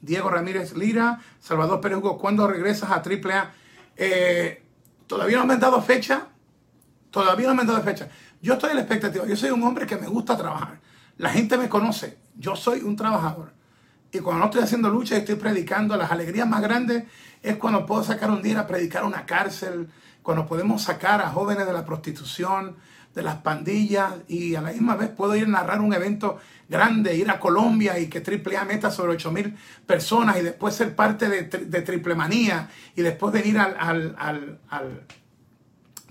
Diego 0.00 0.30
Ramírez 0.30 0.76
Lira, 0.76 1.20
Salvador 1.40 1.80
Pérez 1.80 1.98
Hugo, 1.98 2.18
¿cuándo 2.18 2.46
regresas 2.46 2.90
a 2.90 3.02
AAA? 3.02 3.52
Eh, 3.96 4.62
todavía 5.06 5.38
no 5.38 5.46
me 5.46 5.54
han 5.54 5.60
dado 5.60 5.82
fecha. 5.82 6.28
Todavía 7.10 7.48
no 7.48 7.54
me 7.54 7.62
han 7.62 7.66
dado 7.66 7.82
fecha. 7.82 8.08
Yo 8.40 8.54
estoy 8.54 8.70
en 8.70 8.76
la 8.76 8.82
expectativa. 8.82 9.26
Yo 9.26 9.36
soy 9.36 9.50
un 9.50 9.62
hombre 9.62 9.86
que 9.86 9.96
me 9.96 10.06
gusta 10.06 10.36
trabajar. 10.36 10.80
La 11.16 11.30
gente 11.30 11.58
me 11.58 11.68
conoce. 11.68 12.18
Yo 12.36 12.54
soy 12.54 12.80
un 12.80 12.96
trabajador. 12.96 13.52
Y 14.12 14.20
cuando 14.20 14.40
no 14.40 14.46
estoy 14.46 14.62
haciendo 14.62 14.88
lucha 14.88 15.16
y 15.16 15.18
estoy 15.18 15.34
predicando, 15.34 15.96
las 15.96 16.10
alegrías 16.10 16.48
más 16.48 16.62
grandes 16.62 17.04
es 17.42 17.56
cuando 17.56 17.84
puedo 17.84 18.02
sacar 18.02 18.30
un 18.30 18.42
día 18.42 18.60
a 18.60 18.66
predicar 18.66 19.04
una 19.04 19.26
cárcel, 19.26 19.88
cuando 20.22 20.46
podemos 20.46 20.82
sacar 20.82 21.20
a 21.20 21.28
jóvenes 21.28 21.66
de 21.66 21.72
la 21.72 21.84
prostitución, 21.84 22.76
de 23.14 23.22
las 23.22 23.36
pandillas 23.36 24.12
y 24.28 24.54
a 24.54 24.60
la 24.60 24.70
misma 24.70 24.94
vez 24.94 25.08
puedo 25.08 25.34
ir 25.34 25.44
a 25.44 25.48
narrar 25.48 25.80
un 25.80 25.92
evento 25.92 26.38
grande, 26.68 27.16
ir 27.16 27.30
a 27.30 27.40
Colombia 27.40 27.98
y 27.98 28.06
que 28.06 28.20
Triple 28.20 28.56
A 28.56 28.64
meta 28.64 28.90
sobre 28.90 29.12
8 29.12 29.32
mil 29.32 29.56
personas 29.86 30.38
y 30.38 30.42
después 30.42 30.74
ser 30.74 30.94
parte 30.94 31.28
de, 31.28 31.82
Triple 31.82 32.14
Manía 32.14 32.68
y 32.94 33.02
después 33.02 33.32
venir 33.32 33.58
al, 33.58 34.14
al 34.18 35.06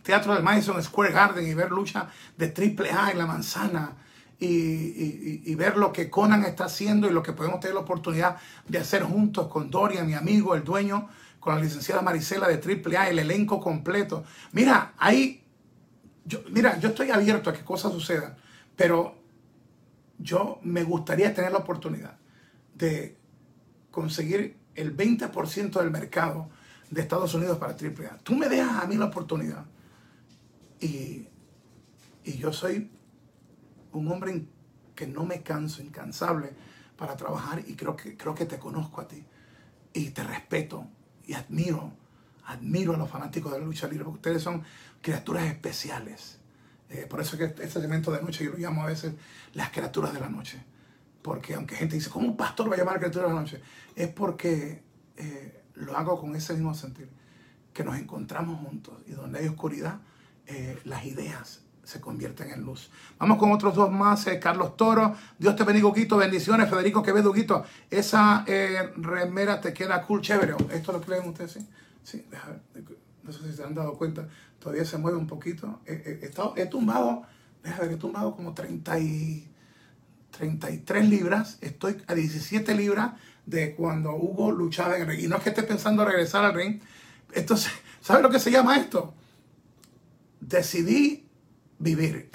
teatro 0.07 0.33
del 0.33 0.41
Madison 0.41 0.81
Square 0.81 1.11
Garden 1.11 1.45
y 1.45 1.53
ver 1.53 1.69
lucha 1.69 2.07
de 2.37 2.47
triple 2.47 2.91
A 2.91 3.11
en 3.11 3.17
la 3.17 3.25
manzana 3.25 3.97
y, 4.39 5.53
ver 5.55 5.75
lo 5.75 5.91
que 5.91 6.09
Conan 6.09 6.45
está 6.45 6.65
haciendo 6.65 7.09
y 7.09 7.11
lo 7.11 7.21
que 7.21 7.33
podemos 7.33 7.59
tener 7.59 7.73
la 7.73 7.81
oportunidad 7.81 8.37
de 8.69 8.77
hacer 8.77 9.03
juntos 9.03 9.47
con 9.47 9.69
Dorian, 9.69 10.07
mi 10.07 10.13
amigo, 10.13 10.55
el 10.55 10.63
dueño, 10.63 11.09
con 11.41 11.55
la 11.55 11.61
licenciada 11.61 12.01
Marisela 12.01 12.47
de 12.47 12.57
triple 12.57 12.95
A, 12.95 13.09
el 13.09 13.19
elenco 13.19 13.59
completo. 13.59 14.23
Mira, 14.53 14.93
ahí, 14.97 15.43
yo, 16.23 16.39
mira, 16.51 16.79
yo 16.79 16.89
estoy 16.89 17.11
abierto 17.11 17.49
a 17.49 17.53
que 17.53 17.65
cosas 17.65 17.91
sucedan, 17.91 18.37
pero 18.77 19.17
yo 20.19 20.59
me 20.63 20.83
gustaría 20.83 21.33
tener 21.33 21.51
la 21.51 21.57
oportunidad 21.57 22.17
de 22.75 23.17
conseguir 23.91 24.55
el 24.73 24.95
20% 24.95 25.81
del 25.81 25.91
mercado 25.91 26.47
de 26.91 27.01
Estados 27.01 27.33
Unidos 27.33 27.57
para 27.57 27.73
AAA. 27.73 28.19
Tú 28.23 28.35
me 28.35 28.47
dejas 28.47 28.83
a 28.83 28.87
mí 28.87 28.95
la 28.95 29.05
oportunidad 29.05 29.65
y, 30.79 31.27
yo 32.23 32.51
soy 32.51 32.91
un 33.93 34.11
hombre 34.11 34.45
que 34.95 35.07
no 35.07 35.25
me 35.25 35.41
canso, 35.41 35.81
incansable 35.81 36.51
para 36.97 37.15
trabajar 37.15 37.63
y 37.65 37.75
creo 37.75 37.95
que, 37.95 38.17
creo 38.17 38.35
que 38.35 38.45
te 38.45 38.59
conozco 38.59 38.99
a 38.99 39.07
ti 39.07 39.23
y 39.93 40.09
te 40.09 40.23
respeto 40.23 40.87
y 41.25 41.33
admiro, 41.33 41.93
admiro 42.45 42.95
a 42.95 42.97
los 42.97 43.09
fanáticos 43.09 43.53
de 43.53 43.59
la 43.59 43.65
lucha 43.65 43.87
libre 43.87 44.03
porque 44.03 44.17
ustedes 44.17 44.43
son 44.43 44.61
criaturas 45.01 45.45
especiales. 45.45 46.39
Eh, 46.89 47.05
por 47.09 47.21
eso 47.21 47.37
que 47.37 47.45
este, 47.45 47.63
este 47.63 47.79
segmento 47.79 48.11
de 48.11 48.21
noche 48.21 48.43
yo 48.43 48.51
lo 48.51 48.57
llamo 48.57 48.83
a 48.83 48.87
veces 48.87 49.13
las 49.53 49.69
criaturas 49.69 50.13
de 50.13 50.19
la 50.19 50.29
noche. 50.29 50.61
Porque 51.21 51.55
aunque 51.55 51.75
gente 51.75 51.95
dice, 51.95 52.09
¿cómo 52.09 52.27
un 52.27 52.37
pastor 52.37 52.69
va 52.69 52.75
a 52.75 52.77
llamar 52.77 52.99
criaturas 52.99 53.29
de 53.29 53.35
la 53.35 53.41
noche? 53.41 53.61
Es 53.95 54.09
porque 54.09 54.83
eh, 55.17 55.63
lo 55.75 55.97
hago 55.97 56.19
con 56.19 56.35
ese 56.35 56.53
mismo 56.53 56.73
sentir, 56.73 57.09
que 57.73 57.83
nos 57.83 57.97
encontramos 57.97 58.59
juntos 58.59 58.95
y 59.07 59.11
donde 59.11 59.39
hay 59.39 59.47
oscuridad, 59.47 59.99
eh, 60.47 60.79
las 60.85 61.05
ideas 61.05 61.61
se 61.83 62.01
convierten 62.01 62.51
en 62.51 62.63
luz. 62.63 62.89
Vamos 63.17 63.37
con 63.37 63.51
otros 63.51 63.75
dos 63.75 63.91
más. 63.91 64.27
Eh, 64.27 64.39
Carlos 64.39 64.75
Toro, 64.75 65.15
Dios 65.37 65.55
te 65.55 65.63
bendiga, 65.63 65.89
Guito. 65.93 66.17
Bendiciones, 66.17 66.69
Federico 66.69 67.01
Quevedo, 67.01 67.31
Guito. 67.31 67.63
Esa 67.89 68.43
eh, 68.47 68.91
remera 68.97 69.61
te 69.61 69.73
queda 69.73 70.01
cool, 70.03 70.21
chévere. 70.21 70.55
¿Esto 70.71 70.91
lo 70.91 71.01
creen 71.01 71.27
ustedes? 71.27 71.53
Sí, 71.53 71.67
sí 72.03 72.25
no 73.23 73.33
sé 73.33 73.43
si 73.43 73.55
se 73.55 73.63
han 73.63 73.73
dado 73.73 73.93
cuenta. 73.93 74.27
Todavía 74.59 74.85
se 74.85 74.97
mueve 74.97 75.17
un 75.17 75.27
poquito. 75.27 75.81
he, 75.85 76.65
tumbado, 76.69 77.23
déjame 77.63 77.87
ver, 77.87 77.95
he 77.95 77.97
tumbado 77.97 78.35
como 78.35 78.53
30 78.53 78.99
y, 78.99 79.47
33 80.31 81.09
libras. 81.09 81.57
Estoy 81.61 81.97
a 82.07 82.13
17 82.13 82.75
libras 82.75 83.13
de 83.45 83.75
cuando 83.75 84.15
Hugo 84.15 84.51
luchaba 84.51 84.95
en 84.95 85.03
el 85.03 85.07
ring. 85.07 85.19
Y 85.21 85.27
no 85.27 85.37
es 85.37 85.43
que 85.43 85.49
esté 85.49 85.63
pensando 85.63 86.05
regresar 86.05 86.45
al 86.45 86.53
ring. 86.53 86.79
Entonces, 87.33 87.71
¿sabes 88.01 88.23
lo 88.23 88.29
que 88.29 88.39
se 88.39 88.51
llama 88.51 88.77
esto? 88.77 89.13
Decidí 90.47 91.27
vivir. 91.77 92.31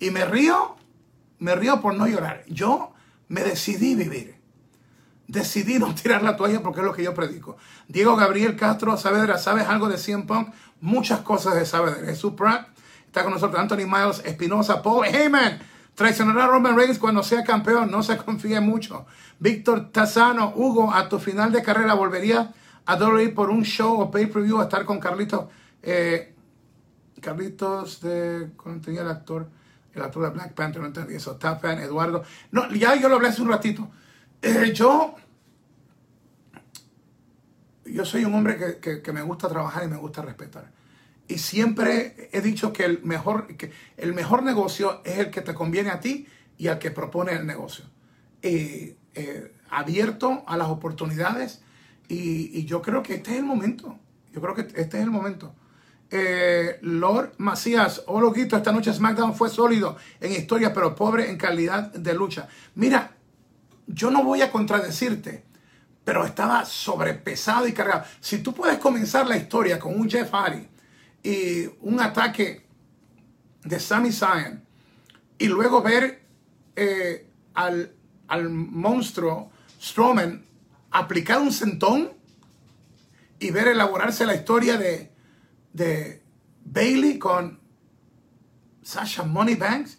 y 0.00 0.10
me 0.10 0.24
río, 0.24 0.76
me 1.38 1.54
río 1.54 1.80
por 1.80 1.94
no 1.94 2.06
llorar. 2.06 2.44
Yo 2.48 2.92
me 3.28 3.42
decidí 3.42 3.94
vivir. 3.94 4.36
Decidí 5.28 5.78
no 5.78 5.94
tirar 5.94 6.22
la 6.22 6.36
toalla 6.36 6.62
porque 6.62 6.80
es 6.80 6.86
lo 6.86 6.92
que 6.92 7.02
yo 7.02 7.14
predico. 7.14 7.56
Diego 7.88 8.16
Gabriel 8.16 8.56
Castro 8.56 8.96
Saavedra, 8.96 9.38
¿sabes 9.38 9.66
algo 9.66 9.88
de 9.88 9.98
CM 9.98 10.24
Punk? 10.24 10.54
Muchas 10.80 11.20
cosas 11.20 11.54
de 11.54 11.66
Saavedra. 11.66 12.06
Jesús 12.06 12.32
Pratt 12.34 12.68
está 13.06 13.22
con 13.22 13.32
nosotros. 13.32 13.60
Anthony 13.60 13.86
Miles 13.86 14.22
Espinosa, 14.24 14.82
Paul 14.82 15.06
Heyman. 15.06 15.58
Traicionará 15.94 16.44
a 16.44 16.48
Roman 16.48 16.76
Reigns 16.76 16.98
cuando 16.98 17.22
sea 17.22 17.42
campeón. 17.42 17.90
No 17.90 18.02
se 18.02 18.16
confíe 18.18 18.60
mucho. 18.60 19.06
Víctor 19.38 19.90
Tazano, 19.90 20.52
Hugo, 20.54 20.92
a 20.92 21.08
tu 21.08 21.18
final 21.18 21.50
de 21.52 21.62
carrera 21.62 21.94
volvería 21.94 22.52
a 22.84 22.94
WWE 22.94 23.30
por 23.30 23.50
un 23.50 23.64
show 23.64 24.00
o 24.00 24.10
pay-per-view 24.10 24.60
a 24.60 24.64
estar 24.64 24.84
con 24.84 25.00
Carlitos. 25.00 25.46
Eh, 25.82 26.35
Carlitos 27.20 28.00
de. 28.00 28.50
¿Cómo 28.56 28.80
tenía 28.80 29.02
el 29.02 29.08
actor? 29.08 29.48
El 29.94 30.02
actor 30.02 30.24
de 30.24 30.30
Black 30.30 30.52
Panther, 30.52 30.80
no 30.80 30.88
entendí 30.88 31.14
eso. 31.14 31.36
Tapan, 31.36 31.78
Eduardo. 31.78 32.22
No, 32.50 32.70
ya 32.72 32.94
yo 32.96 33.08
lo 33.08 33.16
hablé 33.16 33.28
hace 33.28 33.42
un 33.42 33.48
ratito. 33.48 33.90
Eh, 34.42 34.72
yo. 34.74 35.14
Yo 37.86 38.04
soy 38.04 38.24
un 38.24 38.34
hombre 38.34 38.78
que, 38.80 39.12
me 39.12 39.22
gusta 39.22 39.48
trabajar 39.48 39.84
y 39.84 39.88
me 39.88 39.96
gusta 39.96 40.20
respetar. 40.20 40.72
Y 41.28 41.38
siempre 41.38 42.28
he 42.32 42.40
dicho 42.40 42.72
que 42.72 42.84
el 42.84 43.02
mejor, 43.02 43.46
que 43.56 43.72
el 43.96 44.12
mejor 44.12 44.42
negocio 44.42 45.00
es 45.04 45.18
el 45.18 45.30
que 45.30 45.40
te 45.40 45.54
conviene 45.54 45.90
a 45.90 46.00
ti 46.00 46.26
y 46.58 46.66
al 46.66 46.78
que 46.78 46.90
propone 46.90 47.32
el 47.32 47.46
negocio. 47.46 47.84
Eh, 48.42 48.96
abierto 49.70 50.44
a 50.46 50.56
las 50.56 50.68
oportunidades 50.68 51.62
y, 52.08 52.58
y 52.58 52.64
yo 52.66 52.82
creo 52.82 53.02
que 53.02 53.14
este 53.14 53.32
es 53.32 53.38
el 53.38 53.44
momento. 53.44 53.98
Yo 54.32 54.40
creo 54.40 54.54
que 54.54 54.62
este 54.62 54.98
es 54.98 55.04
el 55.04 55.10
momento. 55.10 55.54
Eh, 56.08 56.78
Lord 56.82 57.34
Macías, 57.38 58.02
oh 58.06 58.20
loquito, 58.20 58.56
esta 58.56 58.70
noche 58.70 58.92
SmackDown 58.92 59.34
fue 59.34 59.50
sólido 59.50 59.96
en 60.20 60.32
historia, 60.32 60.72
pero 60.72 60.94
pobre 60.94 61.30
en 61.30 61.36
calidad 61.36 61.92
de 61.92 62.14
lucha. 62.14 62.48
Mira, 62.76 63.16
yo 63.88 64.10
no 64.10 64.22
voy 64.22 64.42
a 64.42 64.52
contradecirte, 64.52 65.44
pero 66.04 66.24
estaba 66.24 66.64
sobrepesado 66.64 67.66
y 67.66 67.72
cargado. 67.72 68.04
Si 68.20 68.38
tú 68.38 68.54
puedes 68.54 68.78
comenzar 68.78 69.26
la 69.26 69.36
historia 69.36 69.80
con 69.80 69.98
un 69.98 70.08
Jeff 70.08 70.30
Hardy 70.30 70.68
y 71.24 71.66
un 71.80 72.00
ataque 72.00 72.66
de 73.64 73.80
Sami 73.80 74.12
Zayn 74.12 74.64
y 75.38 75.48
luego 75.48 75.82
ver 75.82 76.22
eh, 76.76 77.28
al, 77.54 77.92
al 78.28 78.48
monstruo 78.48 79.50
Strowman 79.82 80.44
aplicar 80.92 81.40
un 81.40 81.52
sentón 81.52 82.12
y 83.40 83.50
ver 83.50 83.68
elaborarse 83.68 84.24
la 84.24 84.36
historia 84.36 84.78
de, 84.78 85.15
de 85.76 86.22
Bailey 86.64 87.18
con 87.18 87.60
Sasha 88.82 89.24
Moneybanks 89.24 89.98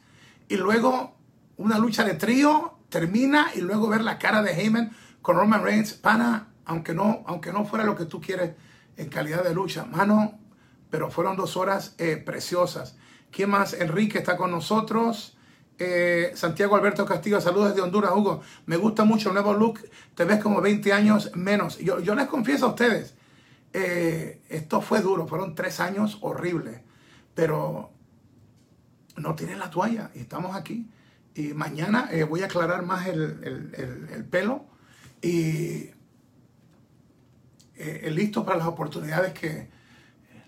y 0.49 0.57
luego 0.57 1.15
una 1.57 1.77
lucha 1.77 2.03
de 2.03 2.15
trío 2.15 2.79
termina 2.89 3.51
y 3.55 3.61
luego 3.61 3.87
ver 3.87 4.01
la 4.01 4.17
cara 4.17 4.41
de 4.41 4.51
Heyman 4.51 4.91
con 5.21 5.35
Roman 5.35 5.63
Reigns, 5.63 5.93
pana, 5.93 6.47
aunque 6.65 6.93
no, 6.93 7.23
aunque 7.27 7.51
no 7.53 7.65
fuera 7.65 7.85
lo 7.85 7.95
que 7.95 8.05
tú 8.05 8.19
quieres 8.19 8.55
en 8.95 9.09
calidad 9.09 9.43
de 9.43 9.53
lucha, 9.53 9.85
mano, 9.85 10.39
pero 10.89 11.11
fueron 11.11 11.35
dos 11.35 11.57
horas 11.57 11.93
eh, 11.99 12.17
preciosas. 12.17 12.97
¿Quién 13.29 13.49
más? 13.49 13.73
Enrique 13.73 14.17
está 14.17 14.35
con 14.37 14.51
nosotros. 14.51 15.37
Eh, 15.77 16.31
Santiago 16.33 16.75
Alberto 16.75 17.05
Castillo, 17.05 17.39
saludos 17.39 17.69
desde 17.69 17.81
Honduras, 17.81 18.13
Hugo. 18.15 18.41
Me 18.65 18.77
gusta 18.77 19.03
mucho 19.03 19.29
el 19.29 19.33
nuevo 19.33 19.53
look. 19.53 19.81
Te 20.15 20.23
ves 20.23 20.41
como 20.41 20.61
20 20.61 20.91
años 20.93 21.31
menos. 21.35 21.77
Yo, 21.77 21.99
yo 21.99 22.15
les 22.15 22.27
confieso 22.27 22.65
a 22.65 22.69
ustedes, 22.69 23.16
eh, 23.79 24.41
esto 24.49 24.81
fue 24.81 25.01
duro, 25.01 25.27
fueron 25.27 25.53
tres 25.53 25.79
años 25.79 26.17
horribles, 26.21 26.81
pero 27.35 27.91
no 29.17 29.35
tienen 29.35 29.59
la 29.59 29.69
toalla 29.69 30.09
y 30.15 30.19
estamos 30.21 30.55
aquí. 30.55 30.89
Y 31.35 31.53
mañana 31.53 32.09
eh, 32.11 32.23
voy 32.23 32.41
a 32.41 32.45
aclarar 32.45 32.83
más 32.83 33.05
el, 33.05 34.25
pelo 34.31 34.65
y 35.21 35.91
eh, 37.75 38.09
listo 38.11 38.43
para 38.43 38.57
las 38.57 38.67
oportunidades 38.67 39.33
que 39.33 39.69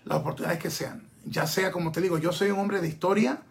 las 0.04 0.18
oportunidades 0.18 0.60
que 0.60 0.70
sean. 0.70 1.08
Ya 1.24 1.46
sea, 1.46 1.70
como 1.70 1.92
te 1.92 2.00
digo, 2.00 2.18
yo 2.18 2.32
soy 2.32 2.50
un 2.50 2.58
hombre 2.58 2.80
de 2.80 2.88
historia, 2.88 3.42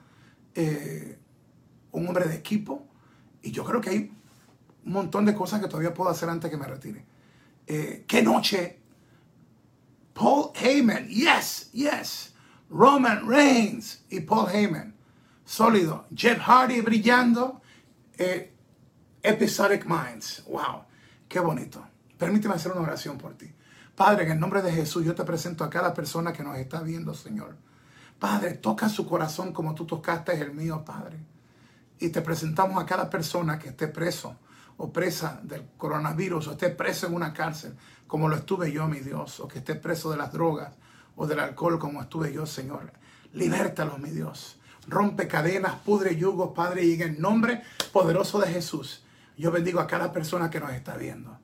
un 1.91 2.05
hombre 2.05 2.25
de 2.25 2.35
equipo, 2.35 2.85
y 3.41 3.51
yo 3.51 3.63
creo 3.63 3.79
que 3.79 3.91
hay 3.91 4.11
un 4.85 4.91
montón 4.91 5.23
de 5.23 5.33
cosas 5.33 5.61
que 5.61 5.67
todavía 5.67 5.93
puedo 5.93 6.09
hacer 6.09 6.27
antes 6.27 6.51
que 6.51 6.57
me 6.57 6.67
retire. 6.67 7.05
¿Qué 7.65 8.21
noche 8.21 8.78
Paul 10.19 10.51
Heyman, 10.53 11.07
yes, 11.07 11.69
yes. 11.71 12.33
Roman 12.69 13.25
Reigns 13.25 14.03
y 14.09 14.19
Paul 14.19 14.49
Heyman. 14.49 14.93
Sólido. 15.45 16.07
Jeff 16.13 16.39
Hardy 16.39 16.81
brillando. 16.81 17.61
Eh, 18.17 18.51
Episodic 19.23 19.85
Minds. 19.85 20.43
Wow, 20.45 20.83
qué 21.29 21.39
bonito. 21.39 21.87
Permíteme 22.17 22.55
hacer 22.55 22.73
una 22.73 22.81
oración 22.81 23.17
por 23.17 23.35
ti. 23.35 23.49
Padre, 23.95 24.25
en 24.25 24.31
el 24.31 24.39
nombre 24.41 24.61
de 24.61 24.73
Jesús, 24.73 25.05
yo 25.05 25.15
te 25.15 25.23
presento 25.23 25.63
a 25.63 25.69
cada 25.69 25.93
persona 25.93 26.33
que 26.33 26.43
nos 26.43 26.57
está 26.57 26.81
viendo, 26.81 27.13
Señor. 27.13 27.55
Padre, 28.19 28.55
toca 28.55 28.89
su 28.89 29.07
corazón 29.07 29.53
como 29.53 29.73
tú 29.73 29.85
tocaste 29.85 30.33
el 30.33 30.51
mío, 30.51 30.83
Padre. 30.83 31.17
Y 31.97 32.09
te 32.09 32.21
presentamos 32.21 32.83
a 32.83 32.85
cada 32.85 33.09
persona 33.09 33.57
que 33.57 33.69
esté 33.69 33.87
preso 33.87 34.35
o 34.79 34.91
presa 34.91 35.39
del 35.43 35.65
coronavirus 35.77 36.47
o 36.47 36.51
esté 36.53 36.69
preso 36.69 37.07
en 37.07 37.13
una 37.13 37.33
cárcel 37.33 37.75
como 38.07 38.27
lo 38.27 38.37
estuve 38.37 38.71
yo, 38.71 38.87
mi 38.87 39.01
Dios, 39.01 39.39
o 39.39 39.47
que 39.47 39.59
esté 39.59 39.75
preso 39.75 40.09
de 40.09 40.17
las 40.17 40.31
drogas 40.31 40.73
o 41.15 41.27
del 41.27 41.39
alcohol 41.39 41.77
como 41.77 42.01
estuve 42.01 42.33
yo, 42.33 42.45
Señor. 42.45 42.91
Libértalos, 43.33 43.99
mi 43.99 44.09
Dios. 44.09 44.57
Rompe 44.87 45.27
cadenas, 45.27 45.75
pudre 45.85 46.15
yugos, 46.15 46.53
Padre, 46.55 46.85
y 46.85 46.93
en 46.93 47.01
el 47.01 47.21
nombre 47.21 47.61
poderoso 47.91 48.39
de 48.39 48.47
Jesús, 48.47 49.03
yo 49.37 49.51
bendigo 49.51 49.79
a 49.79 49.85
cada 49.85 50.11
persona 50.13 50.49
que 50.49 50.59
nos 50.59 50.71
está 50.71 50.95
viendo. 50.95 51.37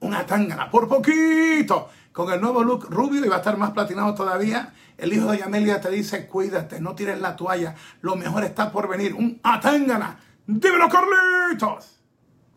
Una 0.00 0.24
tangana, 0.24 0.70
por 0.70 0.88
poquito, 0.88 1.90
con 2.12 2.32
el 2.32 2.40
nuevo 2.40 2.62
look 2.62 2.86
rubio 2.88 3.24
y 3.24 3.28
va 3.28 3.36
a 3.36 3.38
estar 3.38 3.58
más 3.58 3.72
platinado 3.72 4.14
todavía. 4.14 4.72
El 4.96 5.12
hijo 5.12 5.32
de 5.32 5.38
Yamelia 5.38 5.80
te 5.80 5.90
dice, 5.90 6.28
cuídate, 6.28 6.80
no 6.80 6.94
tires 6.94 7.20
la 7.20 7.34
toalla, 7.34 7.74
lo 8.00 8.14
mejor 8.14 8.44
está 8.44 8.70
por 8.70 8.88
venir. 8.88 9.12
Un 9.12 9.40
atangana, 9.42 10.20
dímelo 10.46 10.88
Carlitos. 10.88 11.95